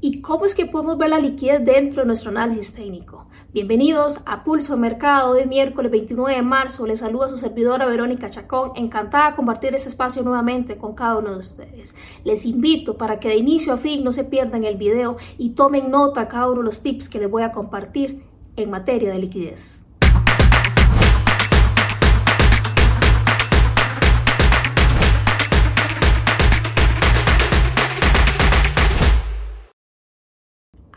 ¿Y 0.00 0.20
cómo 0.20 0.44
es 0.44 0.54
que 0.54 0.66
podemos 0.66 0.96
ver 0.96 1.10
la 1.10 1.18
liquidez 1.18 1.64
dentro 1.64 2.02
de 2.02 2.06
nuestro 2.06 2.30
análisis 2.30 2.72
técnico? 2.72 3.26
Bienvenidos 3.52 4.20
a 4.26 4.44
Pulso 4.44 4.76
de 4.76 4.80
Mercado 4.80 5.34
de 5.34 5.44
miércoles 5.44 5.90
29 5.90 6.36
de 6.36 6.42
marzo. 6.42 6.86
Les 6.86 7.00
saluda 7.00 7.28
su 7.28 7.36
servidora 7.36 7.84
Verónica 7.84 8.30
Chacón. 8.30 8.70
Encantada 8.76 9.30
de 9.30 9.36
compartir 9.36 9.74
este 9.74 9.88
espacio 9.88 10.22
nuevamente 10.22 10.76
con 10.76 10.94
cada 10.94 11.18
uno 11.18 11.32
de 11.32 11.38
ustedes. 11.38 11.96
Les 12.22 12.46
invito 12.46 12.96
para 12.96 13.18
que 13.18 13.26
de 13.26 13.38
inicio 13.38 13.72
a 13.72 13.76
fin 13.76 14.04
no 14.04 14.12
se 14.12 14.22
pierdan 14.22 14.62
el 14.62 14.76
video 14.76 15.16
y 15.36 15.50
tomen 15.50 15.90
nota 15.90 16.28
cada 16.28 16.46
uno 16.46 16.58
de 16.58 16.66
los 16.66 16.80
tips 16.80 17.08
que 17.08 17.18
les 17.18 17.28
voy 17.28 17.42
a 17.42 17.50
compartir 17.50 18.22
en 18.54 18.70
materia 18.70 19.10
de 19.10 19.18
liquidez. 19.18 19.82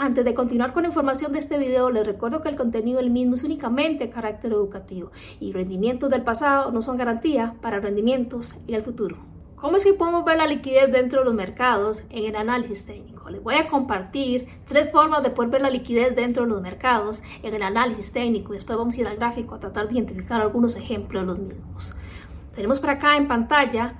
Antes 0.01 0.25
de 0.25 0.33
continuar 0.33 0.73
con 0.73 0.81
la 0.81 0.89
información 0.89 1.31
de 1.31 1.37
este 1.37 1.59
video, 1.59 1.91
les 1.91 2.03
recuerdo 2.03 2.41
que 2.41 2.49
el 2.49 2.55
contenido 2.55 2.97
del 2.97 3.11
mismo 3.11 3.35
es 3.35 3.43
únicamente 3.43 4.05
de 4.05 4.09
carácter 4.09 4.51
educativo 4.51 5.11
y 5.39 5.51
rendimientos 5.53 6.09
del 6.09 6.23
pasado 6.23 6.71
no 6.71 6.81
son 6.81 6.97
garantía 6.97 7.53
para 7.61 7.79
rendimientos 7.79 8.55
en 8.67 8.73
el 8.73 8.81
futuro. 8.81 9.17
¿Cómo 9.55 9.77
es 9.77 9.83
que 9.83 9.93
podemos 9.93 10.25
ver 10.25 10.37
la 10.37 10.47
liquidez 10.47 10.91
dentro 10.91 11.19
de 11.19 11.25
los 11.25 11.35
mercados 11.35 12.01
en 12.09 12.25
el 12.25 12.35
análisis 12.35 12.83
técnico? 12.83 13.29
Les 13.29 13.43
voy 13.43 13.53
a 13.53 13.67
compartir 13.67 14.47
tres 14.67 14.91
formas 14.91 15.21
de 15.21 15.29
poder 15.29 15.51
ver 15.51 15.61
la 15.61 15.69
liquidez 15.69 16.15
dentro 16.15 16.45
de 16.45 16.49
los 16.49 16.63
mercados 16.63 17.21
en 17.43 17.53
el 17.53 17.61
análisis 17.61 18.11
técnico 18.11 18.53
y 18.53 18.57
después 18.57 18.79
vamos 18.79 18.97
a 18.97 19.01
ir 19.01 19.07
al 19.07 19.17
gráfico 19.17 19.53
a 19.53 19.59
tratar 19.59 19.87
de 19.87 19.93
identificar 19.93 20.41
algunos 20.41 20.77
ejemplos 20.77 21.21
de 21.21 21.27
los 21.27 21.37
mismos. 21.37 21.95
Tenemos 22.55 22.79
por 22.79 22.89
acá 22.89 23.17
en 23.17 23.27
pantalla 23.27 23.99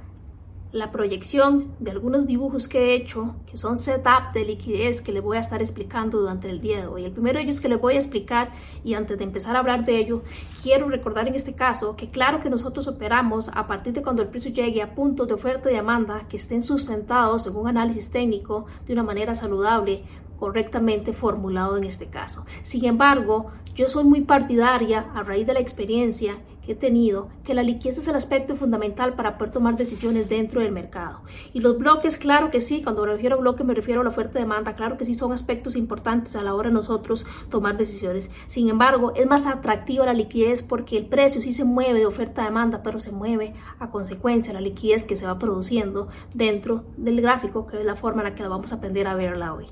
la 0.71 0.91
proyección 0.91 1.73
de 1.80 1.91
algunos 1.91 2.27
dibujos 2.27 2.67
que 2.67 2.79
he 2.79 2.95
hecho, 2.95 3.35
que 3.45 3.57
son 3.57 3.77
setups 3.77 4.31
de 4.34 4.45
liquidez 4.45 5.02
que 5.02 5.12
les 5.12 5.21
voy 5.21 5.38
a 5.38 5.41
estar 5.41 5.62
explicando 5.62 6.20
durante 6.20 6.49
el 6.49 6.62
día 6.62 6.79
de 6.79 6.88
hoy. 6.88 7.03
El 7.03 7.12
primero 7.12 7.38
de 7.38 7.43
ellos 7.43 7.59
que 7.59 7.67
les 7.67 7.79
voy 7.79 7.95
a 7.95 7.98
explicar, 7.98 8.52
y 8.84 8.93
antes 8.93 9.18
de 9.18 9.23
empezar 9.26 9.55
a 9.55 9.59
hablar 9.59 9.84
de 9.84 9.98
ello, 9.98 10.23
quiero 10.63 10.87
recordar 10.87 11.27
en 11.27 11.35
este 11.35 11.55
caso 11.55 11.96
que 11.98 12.09
claro 12.09 12.40
que 12.40 12.49
nosotros 12.49 12.87
operamos 12.87 13.49
a 13.54 13.68
partir 13.68 13.93
de 13.93 14.01
cuando 14.01 14.21
el 14.21 14.29
precio 14.29 14.51
llegue 14.51 14.81
a 14.81 14.96
puntos 14.96 15.27
de 15.27 15.34
oferta 15.34 15.70
y 15.70 15.76
demanda 15.76 16.27
que 16.29 16.37
estén 16.37 16.63
sustentados 16.63 17.48
en 17.48 17.55
un 17.55 17.68
análisis 17.68 18.09
técnico 18.09 18.65
de 18.85 18.93
una 18.93 19.03
manera 19.03 19.35
saludable, 19.35 20.03
correctamente 20.41 21.13
formulado 21.13 21.77
en 21.77 21.84
este 21.84 22.07
caso. 22.07 22.47
Sin 22.63 22.85
embargo, 22.85 23.51
yo 23.75 23.87
soy 23.87 24.05
muy 24.05 24.21
partidaria, 24.21 25.11
a 25.13 25.21
raíz 25.21 25.45
de 25.45 25.53
la 25.53 25.59
experiencia 25.59 26.39
que 26.65 26.71
he 26.71 26.75
tenido, 26.75 27.29
que 27.43 27.53
la 27.53 27.63
liquidez 27.63 27.99
es 27.99 28.07
el 28.07 28.15
aspecto 28.15 28.55
fundamental 28.55 29.13
para 29.13 29.37
poder 29.37 29.51
tomar 29.51 29.75
decisiones 29.75 30.29
dentro 30.29 30.62
del 30.62 30.71
mercado. 30.71 31.21
Y 31.53 31.59
los 31.59 31.77
bloques, 31.77 32.17
claro 32.17 32.49
que 32.49 32.59
sí, 32.59 32.81
cuando 32.81 33.03
me 33.03 33.13
refiero 33.13 33.35
a 33.35 33.39
bloques 33.39 33.65
me 33.65 33.75
refiero 33.75 34.01
a 34.01 34.03
la 34.03 34.09
oferta 34.09 34.39
y 34.39 34.41
demanda, 34.41 34.75
claro 34.75 34.97
que 34.97 35.05
sí 35.05 35.13
son 35.13 35.31
aspectos 35.31 35.75
importantes 35.75 36.35
a 36.35 36.41
la 36.41 36.55
hora 36.55 36.69
de 36.69 36.73
nosotros 36.73 37.27
tomar 37.49 37.77
decisiones. 37.77 38.31
Sin 38.47 38.67
embargo, 38.69 39.13
es 39.15 39.27
más 39.27 39.45
atractiva 39.45 40.07
la 40.07 40.13
liquidez 40.13 40.63
porque 40.63 40.97
el 40.97 41.05
precio 41.05 41.39
sí 41.39 41.51
se 41.51 41.65
mueve 41.65 41.99
de 41.99 42.07
oferta 42.07 42.41
a 42.41 42.45
demanda, 42.45 42.81
pero 42.84 42.99
se 42.99 43.12
mueve 43.12 43.53
a 43.77 43.91
consecuencia 43.91 44.53
de 44.53 44.59
la 44.59 44.62
liquidez 44.62 45.05
que 45.05 45.15
se 45.15 45.27
va 45.27 45.37
produciendo 45.37 46.09
dentro 46.34 46.84
del 46.97 47.21
gráfico, 47.21 47.67
que 47.67 47.77
es 47.77 47.85
la 47.85 47.95
forma 47.95 48.21
en 48.21 48.29
la 48.29 48.35
que 48.35 48.47
vamos 48.47 48.71
a 48.71 48.77
aprender 48.77 49.07
a 49.07 49.13
verla 49.13 49.53
hoy. 49.53 49.67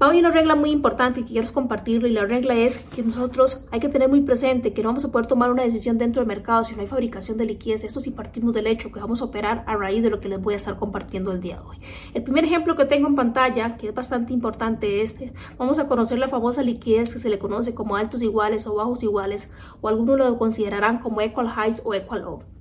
Hay 0.00 0.20
una 0.20 0.30
regla 0.30 0.54
muy 0.54 0.70
importante 0.70 1.22
que 1.22 1.32
quiero 1.32 1.52
compartirlo 1.52 2.06
y 2.06 2.12
la 2.12 2.24
regla 2.24 2.54
es 2.54 2.78
que 2.84 3.02
nosotros 3.02 3.66
hay 3.72 3.80
que 3.80 3.88
tener 3.88 4.08
muy 4.08 4.20
presente 4.20 4.72
que 4.72 4.80
no 4.80 4.90
vamos 4.90 5.04
a 5.04 5.10
poder 5.10 5.26
tomar 5.26 5.50
una 5.50 5.64
decisión 5.64 5.98
dentro 5.98 6.20
del 6.20 6.28
mercado 6.28 6.62
si 6.62 6.76
no 6.76 6.82
hay 6.82 6.86
fabricación 6.86 7.36
de 7.36 7.46
liquidez. 7.46 7.82
Esto 7.82 7.98
si 7.98 8.12
partimos 8.12 8.54
del 8.54 8.68
hecho 8.68 8.92
que 8.92 9.00
vamos 9.00 9.20
a 9.20 9.24
operar 9.24 9.64
a 9.66 9.74
raíz 9.74 10.00
de 10.04 10.10
lo 10.10 10.20
que 10.20 10.28
les 10.28 10.40
voy 10.40 10.54
a 10.54 10.56
estar 10.56 10.76
compartiendo 10.78 11.32
el 11.32 11.40
día 11.40 11.56
de 11.56 11.62
hoy. 11.62 11.78
El 12.14 12.22
primer 12.22 12.44
ejemplo 12.44 12.76
que 12.76 12.84
tengo 12.84 13.08
en 13.08 13.16
pantalla, 13.16 13.76
que 13.76 13.88
es 13.88 13.94
bastante 13.94 14.32
importante, 14.32 15.02
es 15.02 15.14
este. 15.14 15.32
Vamos 15.58 15.80
a 15.80 15.88
conocer 15.88 16.20
la 16.20 16.28
famosa 16.28 16.62
liquidez 16.62 17.12
que 17.12 17.18
se 17.18 17.28
le 17.28 17.40
conoce 17.40 17.74
como 17.74 17.96
altos 17.96 18.22
iguales 18.22 18.68
o 18.68 18.76
bajos 18.76 19.02
iguales 19.02 19.50
o 19.80 19.88
algunos 19.88 20.16
lo 20.16 20.38
considerarán 20.38 20.98
como 21.00 21.22
equal 21.22 21.48
highs 21.48 21.82
o 21.84 21.92
equal 21.92 22.22
low. 22.22 22.57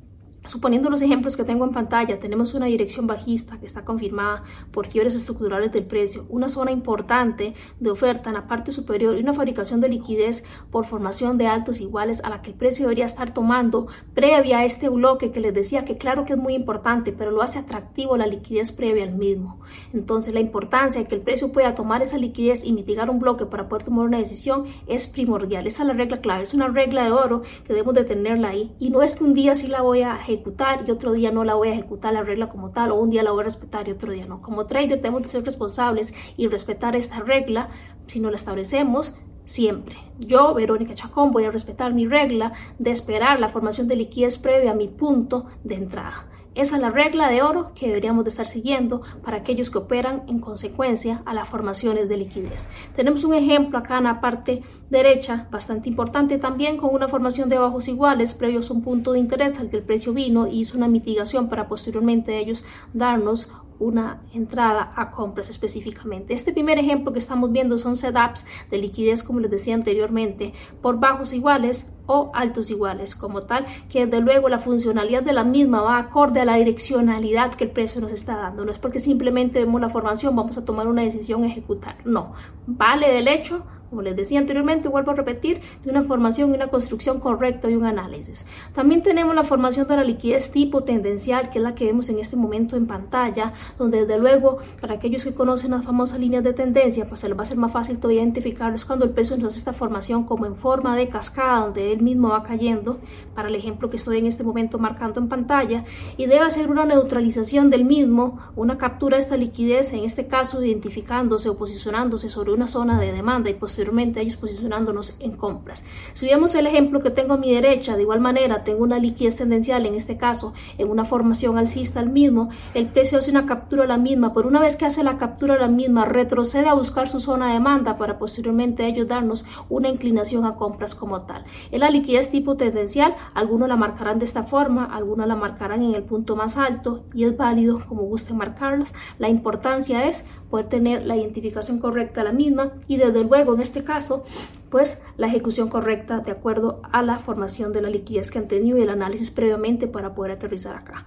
Suponiendo 0.47 0.89
los 0.89 1.01
ejemplos 1.01 1.35
que 1.35 1.43
tengo 1.43 1.65
en 1.65 1.71
pantalla, 1.71 2.19
tenemos 2.19 2.53
una 2.53 2.67
dirección 2.67 3.05
bajista 3.05 3.59
que 3.59 3.65
está 3.65 3.83
confirmada 3.83 4.43
por 4.71 4.87
quiebres 4.87 5.13
estructurales 5.13 5.73
del 5.73 5.85
precio, 5.85 6.25
una 6.29 6.47
zona 6.47 6.71
importante 6.71 7.53
de 7.81 7.91
oferta 7.91 8.29
en 8.29 8.35
la 8.35 8.47
parte 8.47 8.71
superior 8.71 9.17
y 9.17 9.21
una 9.21 9.33
fabricación 9.33 9.81
de 9.81 9.89
liquidez 9.89 10.45
por 10.71 10.85
formación 10.85 11.37
de 11.37 11.47
altos 11.47 11.81
iguales 11.81 12.23
a 12.23 12.29
la 12.29 12.41
que 12.41 12.51
el 12.51 12.55
precio 12.55 12.85
debería 12.85 13.05
estar 13.05 13.33
tomando 13.33 13.87
previa 14.13 14.59
a 14.59 14.65
este 14.65 14.87
bloque 14.87 15.31
que 15.31 15.41
les 15.41 15.53
decía 15.53 15.83
que 15.83 15.97
claro 15.97 16.23
que 16.23 16.33
es 16.33 16.39
muy 16.39 16.55
importante, 16.55 17.11
pero 17.11 17.31
lo 17.31 17.41
hace 17.41 17.59
atractivo 17.59 18.15
la 18.15 18.25
liquidez 18.25 18.71
previa 18.71 19.03
al 19.03 19.15
mismo. 19.15 19.59
Entonces 19.93 20.33
la 20.33 20.39
importancia 20.39 21.01
de 21.01 21.07
que 21.07 21.15
el 21.15 21.21
precio 21.21 21.51
pueda 21.51 21.75
tomar 21.75 22.01
esa 22.01 22.17
liquidez 22.17 22.63
y 22.63 22.71
mitigar 22.71 23.09
un 23.09 23.19
bloque 23.19 23.45
para 23.45 23.67
poder 23.67 23.83
tomar 23.83 24.05
una 24.05 24.17
decisión 24.19 24.65
es 24.87 25.07
primordial. 25.07 25.67
Esa 25.67 25.83
es 25.83 25.87
la 25.87 25.93
regla 25.93 26.21
clave, 26.21 26.43
es 26.43 26.53
una 26.53 26.69
regla 26.69 27.03
de 27.03 27.11
oro 27.11 27.41
que 27.65 27.73
debemos 27.73 27.95
de 27.95 28.05
tenerla 28.05 28.49
ahí. 28.49 28.73
Y 28.79 28.91
no 28.91 29.01
es 29.01 29.17
que 29.17 29.25
un 29.25 29.33
día 29.33 29.53
sí 29.53 29.67
la 29.67 29.81
voy 29.81 30.03
a 30.03 30.15
ejecutar 30.15 30.36
y 30.85 30.91
otro 30.91 31.13
día 31.13 31.31
no 31.31 31.43
la 31.43 31.55
voy 31.55 31.69
a 31.69 31.73
ejecutar 31.73 32.13
la 32.13 32.23
regla 32.23 32.49
como 32.49 32.71
tal, 32.71 32.91
o 32.91 32.95
un 32.95 33.09
día 33.09 33.23
la 33.23 33.31
voy 33.31 33.41
a 33.41 33.45
respetar 33.45 33.87
y 33.87 33.91
otro 33.91 34.11
día 34.11 34.25
no. 34.25 34.41
Como 34.41 34.65
trader 34.65 35.01
tenemos 35.01 35.21
que 35.21 35.29
ser 35.29 35.43
responsables 35.43 36.13
y 36.35 36.47
respetar 36.47 36.95
esta 36.95 37.19
regla 37.19 37.69
si 38.07 38.19
no 38.19 38.29
la 38.29 38.35
establecemos 38.35 39.13
siempre. 39.45 39.95
Yo, 40.19 40.53
Verónica 40.53 40.93
Chacón, 40.93 41.31
voy 41.31 41.45
a 41.45 41.51
respetar 41.51 41.93
mi 41.93 42.05
regla 42.05 42.53
de 42.79 42.91
esperar 42.91 43.39
la 43.39 43.49
formación 43.49 43.87
de 43.87 43.95
liquidez 43.95 44.37
previa 44.37 44.71
a 44.71 44.75
mi 44.75 44.87
punto 44.87 45.45
de 45.63 45.75
entrada. 45.75 46.27
Esa 46.57 46.77
es 46.77 46.81
la 46.81 46.89
regla 46.89 47.29
de 47.29 47.43
oro 47.43 47.71
que 47.75 47.85
deberíamos 47.85 48.23
de 48.23 48.31
estar 48.31 48.47
siguiendo 48.47 49.03
para 49.23 49.37
aquellos 49.37 49.69
que 49.69 49.77
operan 49.77 50.23
en 50.27 50.39
consecuencia 50.39 51.21
a 51.25 51.35
las 51.35 51.47
formaciones 51.47 52.09
de 52.09 52.17
liquidez. 52.17 52.67
Tenemos 52.95 53.23
un 53.23 53.35
ejemplo 53.35 53.77
acá 53.77 53.99
en 53.99 54.05
la 54.05 54.19
parte 54.19 54.63
derecha, 54.89 55.47
bastante 55.51 55.87
importante 55.87 56.39
también, 56.39 56.77
con 56.77 56.95
una 56.95 57.07
formación 57.07 57.47
de 57.47 57.59
bajos 57.59 57.87
iguales 57.87 58.33
previos 58.33 58.71
a 58.71 58.73
un 58.73 58.81
punto 58.81 59.11
de 59.11 59.19
interés 59.19 59.59
al 59.59 59.69
que 59.69 59.77
el 59.77 59.83
precio 59.83 60.13
vino 60.13 60.47
y 60.47 60.61
hizo 60.61 60.75
una 60.75 60.87
mitigación 60.87 61.47
para 61.47 61.67
posteriormente 61.67 62.39
ellos 62.39 62.65
darnos 62.91 63.51
una 63.79 64.23
entrada 64.33 64.93
a 64.95 65.11
compras 65.11 65.49
específicamente. 65.49 66.33
Este 66.33 66.53
primer 66.53 66.79
ejemplo 66.79 67.13
que 67.13 67.19
estamos 67.19 67.51
viendo 67.51 67.77
son 67.77 67.97
setups 67.97 68.47
de 68.71 68.79
liquidez, 68.79 69.21
como 69.21 69.39
les 69.39 69.51
decía 69.51 69.75
anteriormente, 69.75 70.53
por 70.81 70.99
bajos 70.99 71.33
iguales 71.33 71.87
o 72.07 72.31
altos 72.33 72.71
iguales 72.71 73.15
como 73.15 73.41
tal, 73.41 73.65
que 73.89 74.05
desde 74.05 74.21
luego 74.21 74.49
la 74.49 74.59
funcionalidad 74.59 75.23
de 75.23 75.33
la 75.33 75.43
misma 75.43 75.81
va 75.81 75.99
acorde 75.99 76.41
a 76.41 76.45
la 76.45 76.55
direccionalidad 76.55 77.53
que 77.53 77.65
el 77.65 77.71
precio 77.71 78.01
nos 78.01 78.11
está 78.11 78.35
dando. 78.35 78.65
No 78.65 78.71
es 78.71 78.79
porque 78.79 78.99
simplemente 78.99 79.59
vemos 79.59 79.79
la 79.79 79.89
formación, 79.89 80.35
vamos 80.35 80.57
a 80.57 80.65
tomar 80.65 80.87
una 80.87 81.03
decisión 81.03 81.43
ejecutar. 81.43 81.97
No, 82.05 82.33
vale 82.65 83.11
del 83.11 83.27
hecho 83.27 83.63
como 83.89 84.01
les 84.01 84.15
decía 84.15 84.39
anteriormente, 84.39 84.87
vuelvo 84.87 85.11
a 85.11 85.15
repetir, 85.15 85.61
de 85.83 85.91
una 85.91 86.03
formación 86.03 86.51
y 86.51 86.55
una 86.55 86.67
construcción 86.67 87.19
correcta 87.19 87.69
y 87.69 87.75
un 87.75 87.85
análisis. 87.85 88.45
También 88.73 89.03
tenemos 89.03 89.35
la 89.35 89.43
formación 89.43 89.87
de 89.87 89.95
la 89.95 90.03
liquidez 90.03 90.51
tipo 90.51 90.83
tendencial, 90.83 91.49
que 91.49 91.59
es 91.59 91.63
la 91.63 91.75
que 91.75 91.85
vemos 91.85 92.09
en 92.09 92.19
este 92.19 92.35
momento 92.35 92.75
en 92.75 92.87
pantalla, 92.87 93.53
donde 93.77 94.01
desde 94.01 94.17
luego, 94.17 94.59
para 94.81 94.95
aquellos 94.95 95.23
que 95.23 95.33
conocen 95.33 95.71
las 95.71 95.85
famosas 95.85 96.19
líneas 96.19 96.43
de 96.43 96.53
tendencia, 96.53 97.07
pues 97.07 97.21
se 97.21 97.29
les 97.29 97.37
va 97.37 97.43
a 97.43 97.45
ser 97.45 97.57
más 97.57 97.71
fácil 97.71 97.99
todavía 97.99 98.21
identificarlos 98.21 98.85
cuando 98.85 99.05
el 99.05 99.13
nos 99.17 99.49
hace 99.49 99.57
esta 99.57 99.73
formación 99.73 100.23
como 100.23 100.45
en 100.45 100.55
forma 100.55 100.95
de 100.95 101.09
cascada, 101.09 101.65
donde 101.65 101.91
él 101.91 102.01
mismo 102.01 102.29
va 102.29 102.43
cayendo, 102.43 102.99
para 103.35 103.49
el 103.49 103.55
ejemplo 103.55 103.89
que 103.89 103.97
estoy 103.97 104.19
en 104.19 104.27
este 104.27 104.43
momento 104.43 104.77
marcando 104.79 105.19
en 105.19 105.27
pantalla, 105.27 105.83
y 106.17 106.25
debe 106.27 106.45
hacer 106.45 106.69
una 106.69 106.85
neutralización 106.85 107.69
del 107.69 107.85
mismo, 107.85 108.39
una 108.55 108.77
captura 108.77 109.17
de 109.17 109.23
esta 109.23 109.37
liquidez, 109.37 109.93
en 109.93 110.03
este 110.03 110.27
caso 110.27 110.63
identificándose 110.63 111.49
o 111.49 111.57
posicionándose 111.57 112.29
sobre 112.29 112.53
una 112.53 112.67
zona 112.67 112.99
de 112.99 113.11
demanda 113.11 113.49
y 113.49 113.53
pues 113.53 113.76
posteriormente 113.77 114.21
ellos 114.21 114.37
posicionándonos 114.37 115.13
en 115.19 115.33
compras. 115.33 115.85
Si 116.15 116.25
vemos 116.25 116.55
el 116.55 116.65
ejemplo 116.65 116.99
que 116.99 117.11
tengo 117.11 117.35
a 117.35 117.37
mi 117.37 117.53
derecha, 117.53 117.95
de 117.95 118.01
igual 118.01 118.19
manera 118.19 118.63
tengo 118.63 118.83
una 118.83 118.97
liquidez 118.97 119.37
tendencial, 119.37 119.85
en 119.85 119.93
este 119.93 120.17
caso 120.17 120.53
en 120.79 120.89
una 120.89 121.05
formación 121.05 121.59
alcista 121.59 121.99
al 121.99 122.09
mismo, 122.09 122.49
el 122.73 122.87
precio 122.87 123.19
hace 123.19 123.29
una 123.29 123.45
captura 123.45 123.83
a 123.83 123.87
la 123.87 123.99
misma, 123.99 124.33
pero 124.33 124.47
una 124.47 124.59
vez 124.59 124.77
que 124.77 124.85
hace 124.85 125.03
la 125.03 125.19
captura 125.19 125.53
a 125.53 125.59
la 125.59 125.67
misma, 125.67 126.05
retrocede 126.05 126.67
a 126.67 126.73
buscar 126.73 127.07
su 127.07 127.19
zona 127.19 127.49
de 127.49 127.53
demanda 127.53 127.99
para 127.99 128.17
posteriormente 128.17 128.87
ellos 128.87 129.07
darnos 129.07 129.45
una 129.69 129.89
inclinación 129.89 130.45
a 130.45 130.55
compras 130.55 130.95
como 130.95 131.21
tal. 131.21 131.45
En 131.69 131.81
la 131.81 131.91
liquidez 131.91 132.31
tipo 132.31 132.57
tendencial, 132.57 133.15
algunos 133.35 133.69
la 133.69 133.75
marcarán 133.75 134.17
de 134.17 134.25
esta 134.25 134.41
forma, 134.41 134.85
algunos 134.85 135.27
la 135.27 135.35
marcarán 135.35 135.83
en 135.83 135.93
el 135.93 136.01
punto 136.01 136.35
más 136.35 136.57
alto 136.57 137.03
y 137.13 137.25
es 137.25 137.37
válido 137.37 137.79
como 137.87 138.01
gusten 138.01 138.37
marcarlas. 138.37 138.95
La 139.19 139.29
importancia 139.29 140.05
es 140.05 140.25
poder 140.49 140.67
tener 140.67 141.05
la 141.05 141.15
identificación 141.15 141.77
correcta 141.77 142.21
a 142.21 142.23
la 142.23 142.31
misma 142.31 142.71
y 142.87 142.97
desde 142.97 143.23
luego 143.23 143.53
en 143.53 143.61
este 143.67 143.83
caso 143.83 144.23
pues 144.69 145.01
la 145.17 145.27
ejecución 145.27 145.69
correcta 145.69 146.19
de 146.19 146.31
acuerdo 146.31 146.81
a 146.91 147.01
la 147.01 147.19
formación 147.19 147.71
de 147.71 147.81
la 147.81 147.89
liquidez 147.89 148.31
que 148.31 148.39
han 148.39 148.47
tenido 148.47 148.77
y 148.77 148.81
el 148.81 148.89
análisis 148.89 149.31
previamente 149.31 149.87
para 149.87 150.13
poder 150.13 150.33
aterrizar 150.33 150.75
acá. 150.75 151.05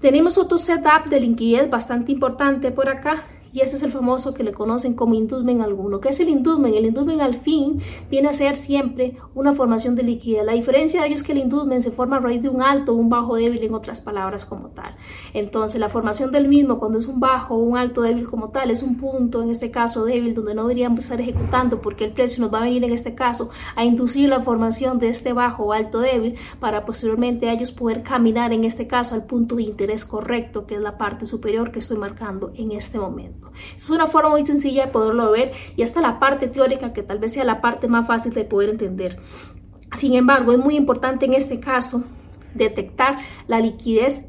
Tenemos 0.00 0.38
otro 0.38 0.58
setup 0.58 1.06
de 1.08 1.20
liquidez 1.20 1.68
bastante 1.70 2.12
importante 2.12 2.70
por 2.70 2.88
acá 2.88 3.24
y 3.52 3.60
ese 3.60 3.76
es 3.76 3.82
el 3.82 3.90
famoso 3.90 4.34
que 4.34 4.44
le 4.44 4.52
conocen 4.52 4.94
como 4.94 5.14
inducement 5.14 5.62
alguno. 5.62 6.00
¿Qué 6.00 6.10
es 6.10 6.20
el 6.20 6.28
inducement? 6.28 6.74
El 6.74 6.86
inducement 6.86 7.20
al 7.20 7.34
fin 7.34 7.80
viene 8.10 8.28
a 8.28 8.32
ser 8.32 8.56
siempre 8.56 9.16
una 9.34 9.54
formación 9.54 9.94
de 9.94 10.02
liquidez. 10.02 10.44
La 10.44 10.52
diferencia 10.52 11.00
de 11.00 11.08
ello 11.08 11.16
es 11.16 11.22
que 11.22 11.32
el 11.32 11.38
inducement 11.38 11.82
se 11.82 11.90
forma 11.90 12.16
a 12.16 12.20
raíz 12.20 12.42
de 12.42 12.48
un 12.48 12.62
alto 12.62 12.92
o 12.92 12.96
un 12.96 13.08
bajo 13.08 13.36
débil, 13.36 13.62
en 13.62 13.74
otras 13.74 14.00
palabras, 14.00 14.44
como 14.44 14.68
tal. 14.68 14.94
Entonces, 15.34 15.80
la 15.80 15.88
formación 15.88 16.32
del 16.32 16.48
mismo, 16.48 16.78
cuando 16.78 16.98
es 16.98 17.06
un 17.06 17.20
bajo 17.20 17.54
o 17.54 17.58
un 17.58 17.76
alto 17.76 18.02
débil 18.02 18.28
como 18.28 18.50
tal, 18.50 18.70
es 18.70 18.82
un 18.82 18.96
punto, 18.96 19.42
en 19.42 19.50
este 19.50 19.70
caso 19.70 20.04
débil, 20.04 20.34
donde 20.34 20.54
no 20.54 20.62
deberíamos 20.62 21.00
estar 21.00 21.20
ejecutando 21.20 21.80
porque 21.80 22.04
el 22.04 22.12
precio 22.12 22.42
nos 22.42 22.52
va 22.52 22.58
a 22.58 22.64
venir 22.64 22.84
en 22.84 22.92
este 22.92 23.14
caso 23.14 23.50
a 23.76 23.84
inducir 23.84 24.28
la 24.28 24.40
formación 24.40 24.98
de 24.98 25.08
este 25.08 25.32
bajo 25.32 25.64
o 25.64 25.72
alto 25.72 26.00
débil 26.00 26.36
para 26.60 26.84
posteriormente 26.84 27.50
ellos 27.50 27.72
poder 27.72 28.02
caminar 28.02 28.52
en 28.52 28.64
este 28.64 28.86
caso 28.86 29.14
al 29.14 29.24
punto 29.24 29.56
de 29.56 29.62
interés 29.62 30.04
correcto, 30.04 30.66
que 30.66 30.74
es 30.74 30.80
la 30.80 30.98
parte 30.98 31.26
superior 31.26 31.70
que 31.70 31.78
estoy 31.78 31.96
marcando 31.96 32.52
en 32.54 32.72
este 32.72 32.98
momento. 32.98 33.37
Es 33.76 33.90
una 33.90 34.06
forma 34.06 34.30
muy 34.30 34.46
sencilla 34.46 34.86
de 34.86 34.92
poderlo 34.92 35.30
ver 35.30 35.52
y 35.76 35.82
hasta 35.82 36.00
la 36.00 36.18
parte 36.18 36.48
teórica 36.48 36.92
que 36.92 37.02
tal 37.02 37.18
vez 37.18 37.32
sea 37.32 37.44
la 37.44 37.60
parte 37.60 37.88
más 37.88 38.06
fácil 38.06 38.32
de 38.32 38.44
poder 38.44 38.70
entender. 38.70 39.18
Sin 39.96 40.14
embargo, 40.14 40.52
es 40.52 40.58
muy 40.58 40.76
importante 40.76 41.26
en 41.26 41.34
este 41.34 41.60
caso 41.60 42.04
detectar 42.54 43.18
la 43.46 43.60
liquidez 43.60 44.24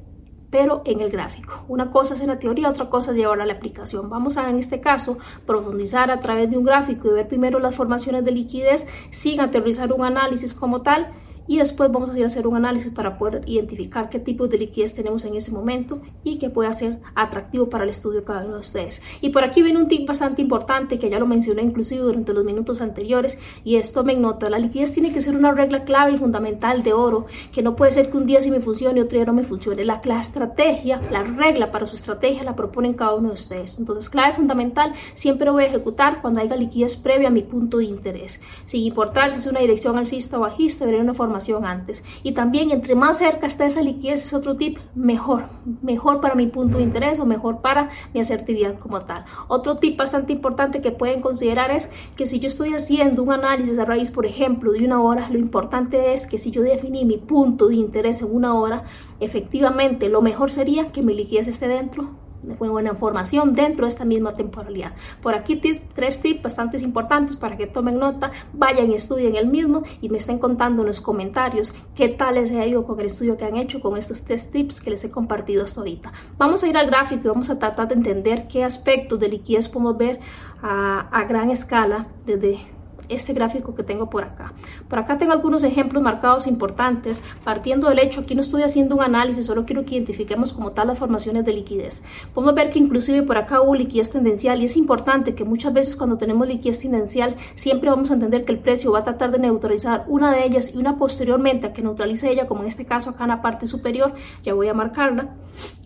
pero 0.50 0.82
en 0.86 1.00
el 1.00 1.12
gráfico. 1.12 1.64
Una 1.68 1.92
cosa 1.92 2.16
es 2.16 2.22
en 2.22 2.28
la 2.28 2.40
teoría, 2.40 2.70
otra 2.70 2.90
cosa 2.90 3.12
es 3.12 3.18
llevarla 3.18 3.44
a 3.44 3.48
la 3.48 3.54
aplicación. 3.54 4.10
Vamos 4.10 4.38
a, 4.38 4.50
en 4.50 4.58
este 4.58 4.82
caso, 4.82 5.18
profundizar 5.46 6.10
a 6.10 6.20
través 6.20 6.50
de 6.50 6.58
un 6.58 6.64
gráfico 6.64 7.08
y 7.08 7.12
ver 7.12 7.28
primero 7.28 7.60
las 7.60 7.76
formaciones 7.76 8.26
de 8.26 8.32
liquidez 8.32 8.88
sin 9.12 9.42
aterrizar 9.42 9.94
un 9.94 10.04
análisis 10.04 10.54
como 10.54 10.82
tal 10.82 11.12
y 11.50 11.57
después 11.57 11.92
vamos 11.92 12.12
a 12.12 12.18
ir 12.18 12.24
a 12.24 12.28
hacer 12.28 12.46
un 12.46 12.56
análisis 12.56 12.94
para 12.94 13.18
poder 13.18 13.42
identificar 13.48 14.07
qué 14.07 14.19
tipo 14.19 14.48
de 14.48 14.60
liquidez 14.60 14.94
tenemos 14.94 15.25
en 15.25 15.36
ese 15.36 15.51
momento 15.51 16.00
y 16.24 16.38
que 16.38 16.51
pueda 16.51 16.72
ser 16.72 17.00
atractivo 17.16 17.72
para 17.72 17.86
el 17.86 17.90
estudio 17.90 18.19
de 18.19 18.25
cada 18.25 18.46
uno 18.46 18.54
de 18.54 18.60
ustedes. 18.60 19.01
Y 19.19 19.30
por 19.31 19.44
aquí 19.44 19.63
viene 19.63 19.80
un 19.80 19.88
tip 19.88 20.07
bastante 20.07 20.44
importante 20.44 21.00
que 21.00 21.10
ya 21.10 21.18
lo 21.18 21.25
mencioné 21.25 21.63
inclusive 21.63 22.04
durante 22.04 22.36
los 22.36 22.46
minutos 22.46 22.81
anteriores 22.81 23.40
y 23.63 23.78
esto 23.78 24.04
me 24.04 24.16
nota, 24.16 24.48
la 24.51 24.60
liquidez 24.60 24.94
tiene 24.94 25.12
que 25.12 25.22
ser 25.22 25.36
una 25.36 25.51
regla 25.51 25.86
clave 25.86 26.12
y 26.12 26.18
fundamental 26.19 26.84
de 26.84 26.94
oro, 26.94 27.25
que 27.51 27.63
no 27.63 27.75
puede 27.75 27.92
ser 27.92 28.12
que 28.12 28.18
un 28.18 28.28
día 28.28 28.42
sí 28.42 28.51
me 28.51 28.60
funcione 28.60 29.00
y 29.00 29.01
otro 29.01 29.18
día 29.18 29.25
no 29.25 29.34
me 29.34 29.44
funcione. 29.44 29.84
La, 29.84 30.01
la 30.06 30.22
estrategia, 30.22 31.01
la 31.10 31.24
regla 31.24 31.72
para 31.72 31.88
su 31.88 31.96
estrategia 31.96 32.44
la 32.44 32.56
proponen 32.56 32.94
cada 32.94 33.16
uno 33.16 33.30
de 33.30 33.34
ustedes. 33.34 33.80
Entonces, 33.80 34.07
clave 34.12 34.36
fundamental, 34.36 34.94
siempre 35.16 35.50
voy 35.50 35.63
a 35.63 35.68
ejecutar 35.68 36.22
cuando 36.22 36.42
haya 36.42 36.56
liquidez 36.56 36.96
previa 36.96 37.30
a 37.30 37.31
mi 37.31 37.42
punto 37.42 37.80
de 37.80 37.86
interés. 37.86 38.40
Sin 38.68 38.84
importar 38.84 39.31
si 39.31 39.40
es 39.40 39.48
una 39.48 39.62
dirección 39.62 39.98
alcista 39.98 40.38
o 40.38 40.42
bajista, 40.42 40.86
veré 40.86 41.01
una 41.01 41.16
forma 41.16 41.38
antes. 41.63 42.03
Y 42.24 42.33
también 42.33 42.71
entre 42.71 42.95
más 42.95 43.18
cerca 43.18 43.47
está 43.47 43.65
esa 43.65 43.81
liquidez, 43.81 44.25
es 44.25 44.33
otro 44.33 44.56
tip, 44.56 44.77
mejor, 44.95 45.50
mejor 45.81 46.21
para 46.21 46.36
mi 46.36 46.47
punto 46.47 46.77
de 46.77 46.83
interés 46.83 47.19
o 47.19 47.25
mejor 47.25 47.62
para 47.62 47.89
mi 48.13 48.19
asertividad 48.19 48.77
como 48.77 49.01
tal. 49.01 49.25
Otro 49.47 49.77
tip 49.77 49.97
bastante 49.97 50.33
importante 50.33 50.81
que 50.81 50.91
pueden 50.91 51.21
considerar 51.21 51.71
es 51.71 51.89
que 52.15 52.25
si 52.25 52.39
yo 52.39 52.47
estoy 52.47 52.74
haciendo 52.74 53.24
un 53.24 53.31
análisis 53.31 53.80
a 53.80 53.86
raíz, 53.86 54.12
por 54.12 54.25
ejemplo, 54.25 54.71
de 54.71 54.86
una 54.86 55.01
hora, 55.01 55.30
lo 55.30 55.39
importante 55.39 56.13
es 56.13 56.27
que 56.27 56.38
si 56.38 56.51
yo 56.51 56.62
definí 56.62 57.06
mi 57.06 57.18
punto 57.18 57.68
de 57.68 57.75
interés 57.75 58.21
en 58.21 58.36
una 58.36 58.53
hora, 58.53 58.83
efectivamente 59.19 60.09
lo 60.09 60.21
mejor 60.21 60.51
sería 60.51 60.91
que 60.91 61.01
mi 61.01 61.13
liquidez 61.13 61.47
esté 61.47 61.68
dentro 61.68 62.29
buena 62.44 62.91
información 62.91 63.53
dentro 63.53 63.86
de 63.86 63.89
esta 63.89 64.06
misma 64.06 64.36
temporalidad. 64.36 64.94
Por 65.21 65.36
aquí 65.36 65.56
tres 65.57 66.21
tips 66.21 66.44
bastante 66.44 66.77
importantes 66.77 67.36
para 67.36 67.57
que 67.57 67.68
tomen 67.68 68.00
nota, 68.00 68.31
vayan 68.53 68.91
y 68.91 68.95
estudien 68.95 69.36
el 69.36 69.47
mismo 69.47 69.83
y 70.01 70.09
me 70.09 70.18
estén 70.18 70.39
contando 70.39 70.81
en 70.81 70.88
los 70.88 71.01
comentarios 71.01 71.74
qué 71.95 72.09
tal 72.09 72.36
les 72.36 72.51
ha 72.51 72.65
ido 72.65 72.86
con 72.86 73.00
el 73.00 73.07
estudio 73.07 73.38
que 73.38 73.45
han 73.45 73.57
hecho 73.57 73.80
con 73.81 73.97
estos 73.97 74.24
tres 74.24 74.50
tips 74.50 74.81
que 74.81 74.91
les 74.91 75.03
he 75.03 75.12
compartido 75.12 75.63
hasta 75.63 75.81
ahorita. 75.81 76.12
Vamos 76.38 76.63
a 76.63 76.68
ir 76.68 76.77
al 76.77 76.88
gráfico 76.88 77.21
y 77.25 77.27
vamos 77.30 77.50
a 77.50 77.59
tratar 77.59 77.88
de 77.88 77.95
entender 77.95 78.47
qué 78.47 78.63
aspectos 78.63 79.19
de 79.19 79.30
liquidez 79.30 79.68
podemos 79.68 79.97
ver 79.97 80.19
a, 80.62 81.07
a 81.12 81.24
gran 81.25 81.50
escala 81.50 82.07
desde 82.25 82.79
este 83.10 83.34
gráfico 83.34 83.76
que 83.76 83.84
tengo 83.84 84.10
por 84.10 84.24
acá. 84.24 84.54
Por 84.88 85.00
acá 85.00 85.18
tengo 85.18 85.34
algunos 85.34 85.64
ejemplos 85.64 86.02
marcados 86.02 86.48
importantes, 86.48 87.22
partiendo 87.44 87.90
del 87.90 88.00
hecho, 88.00 88.22
aquí 88.22 88.36
no 88.36 88.42
estoy 88.42 88.64
haciendo 88.64 88.96
un 88.96 89.02
análisis, 89.02 89.46
solo 89.46 89.66
quiero 89.66 89.86
que 89.86 89.96
identifiquemos 89.96 90.54
como 90.54 90.72
tal 90.72 90.88
las 90.88 91.00
formaciones 91.00 91.46
de 91.46 91.54
liquidez. 91.54 92.04
Podemos 92.34 92.56
ver 92.56 92.70
que 92.70 92.80
inclusive 92.80 93.24
por 93.24 93.38
acá 93.38 93.62
hubo 93.62 93.76
liquidez 93.76 94.12
tendencial 94.12 94.62
y 94.62 94.66
es 94.66 94.78
importante 94.78 95.36
que 95.36 95.44
muchas 95.44 95.74
veces 95.74 95.96
cuando 95.96 96.18
tenemos 96.18 96.48
liquidez 96.48 96.80
tendencial 96.80 97.36
siempre 97.56 97.90
vamos 97.90 98.12
a 98.12 98.14
entender 98.14 98.46
que 98.46 98.52
el 98.52 98.60
precio 98.60 98.92
va 98.92 99.00
a 99.00 99.04
tratar 99.04 99.32
de 99.32 99.40
neutralizar 99.40 100.06
una 100.08 100.32
de 100.32 100.46
ellas 100.46 100.72
y 100.74 100.78
una 100.78 100.98
posteriormente 100.98 101.68
a 101.68 101.74
que 101.74 101.82
neutralice 101.82 102.30
ella, 102.30 102.48
como 102.48 102.62
en 102.62 102.68
este 102.68 102.86
caso 102.86 103.10
acá 103.10 103.24
en 103.24 103.30
la 103.30 103.42
parte 103.42 103.68
superior, 103.68 104.14
ya 104.44 104.54
voy 104.54 104.68
a 104.68 104.74
marcarla, 104.74 105.30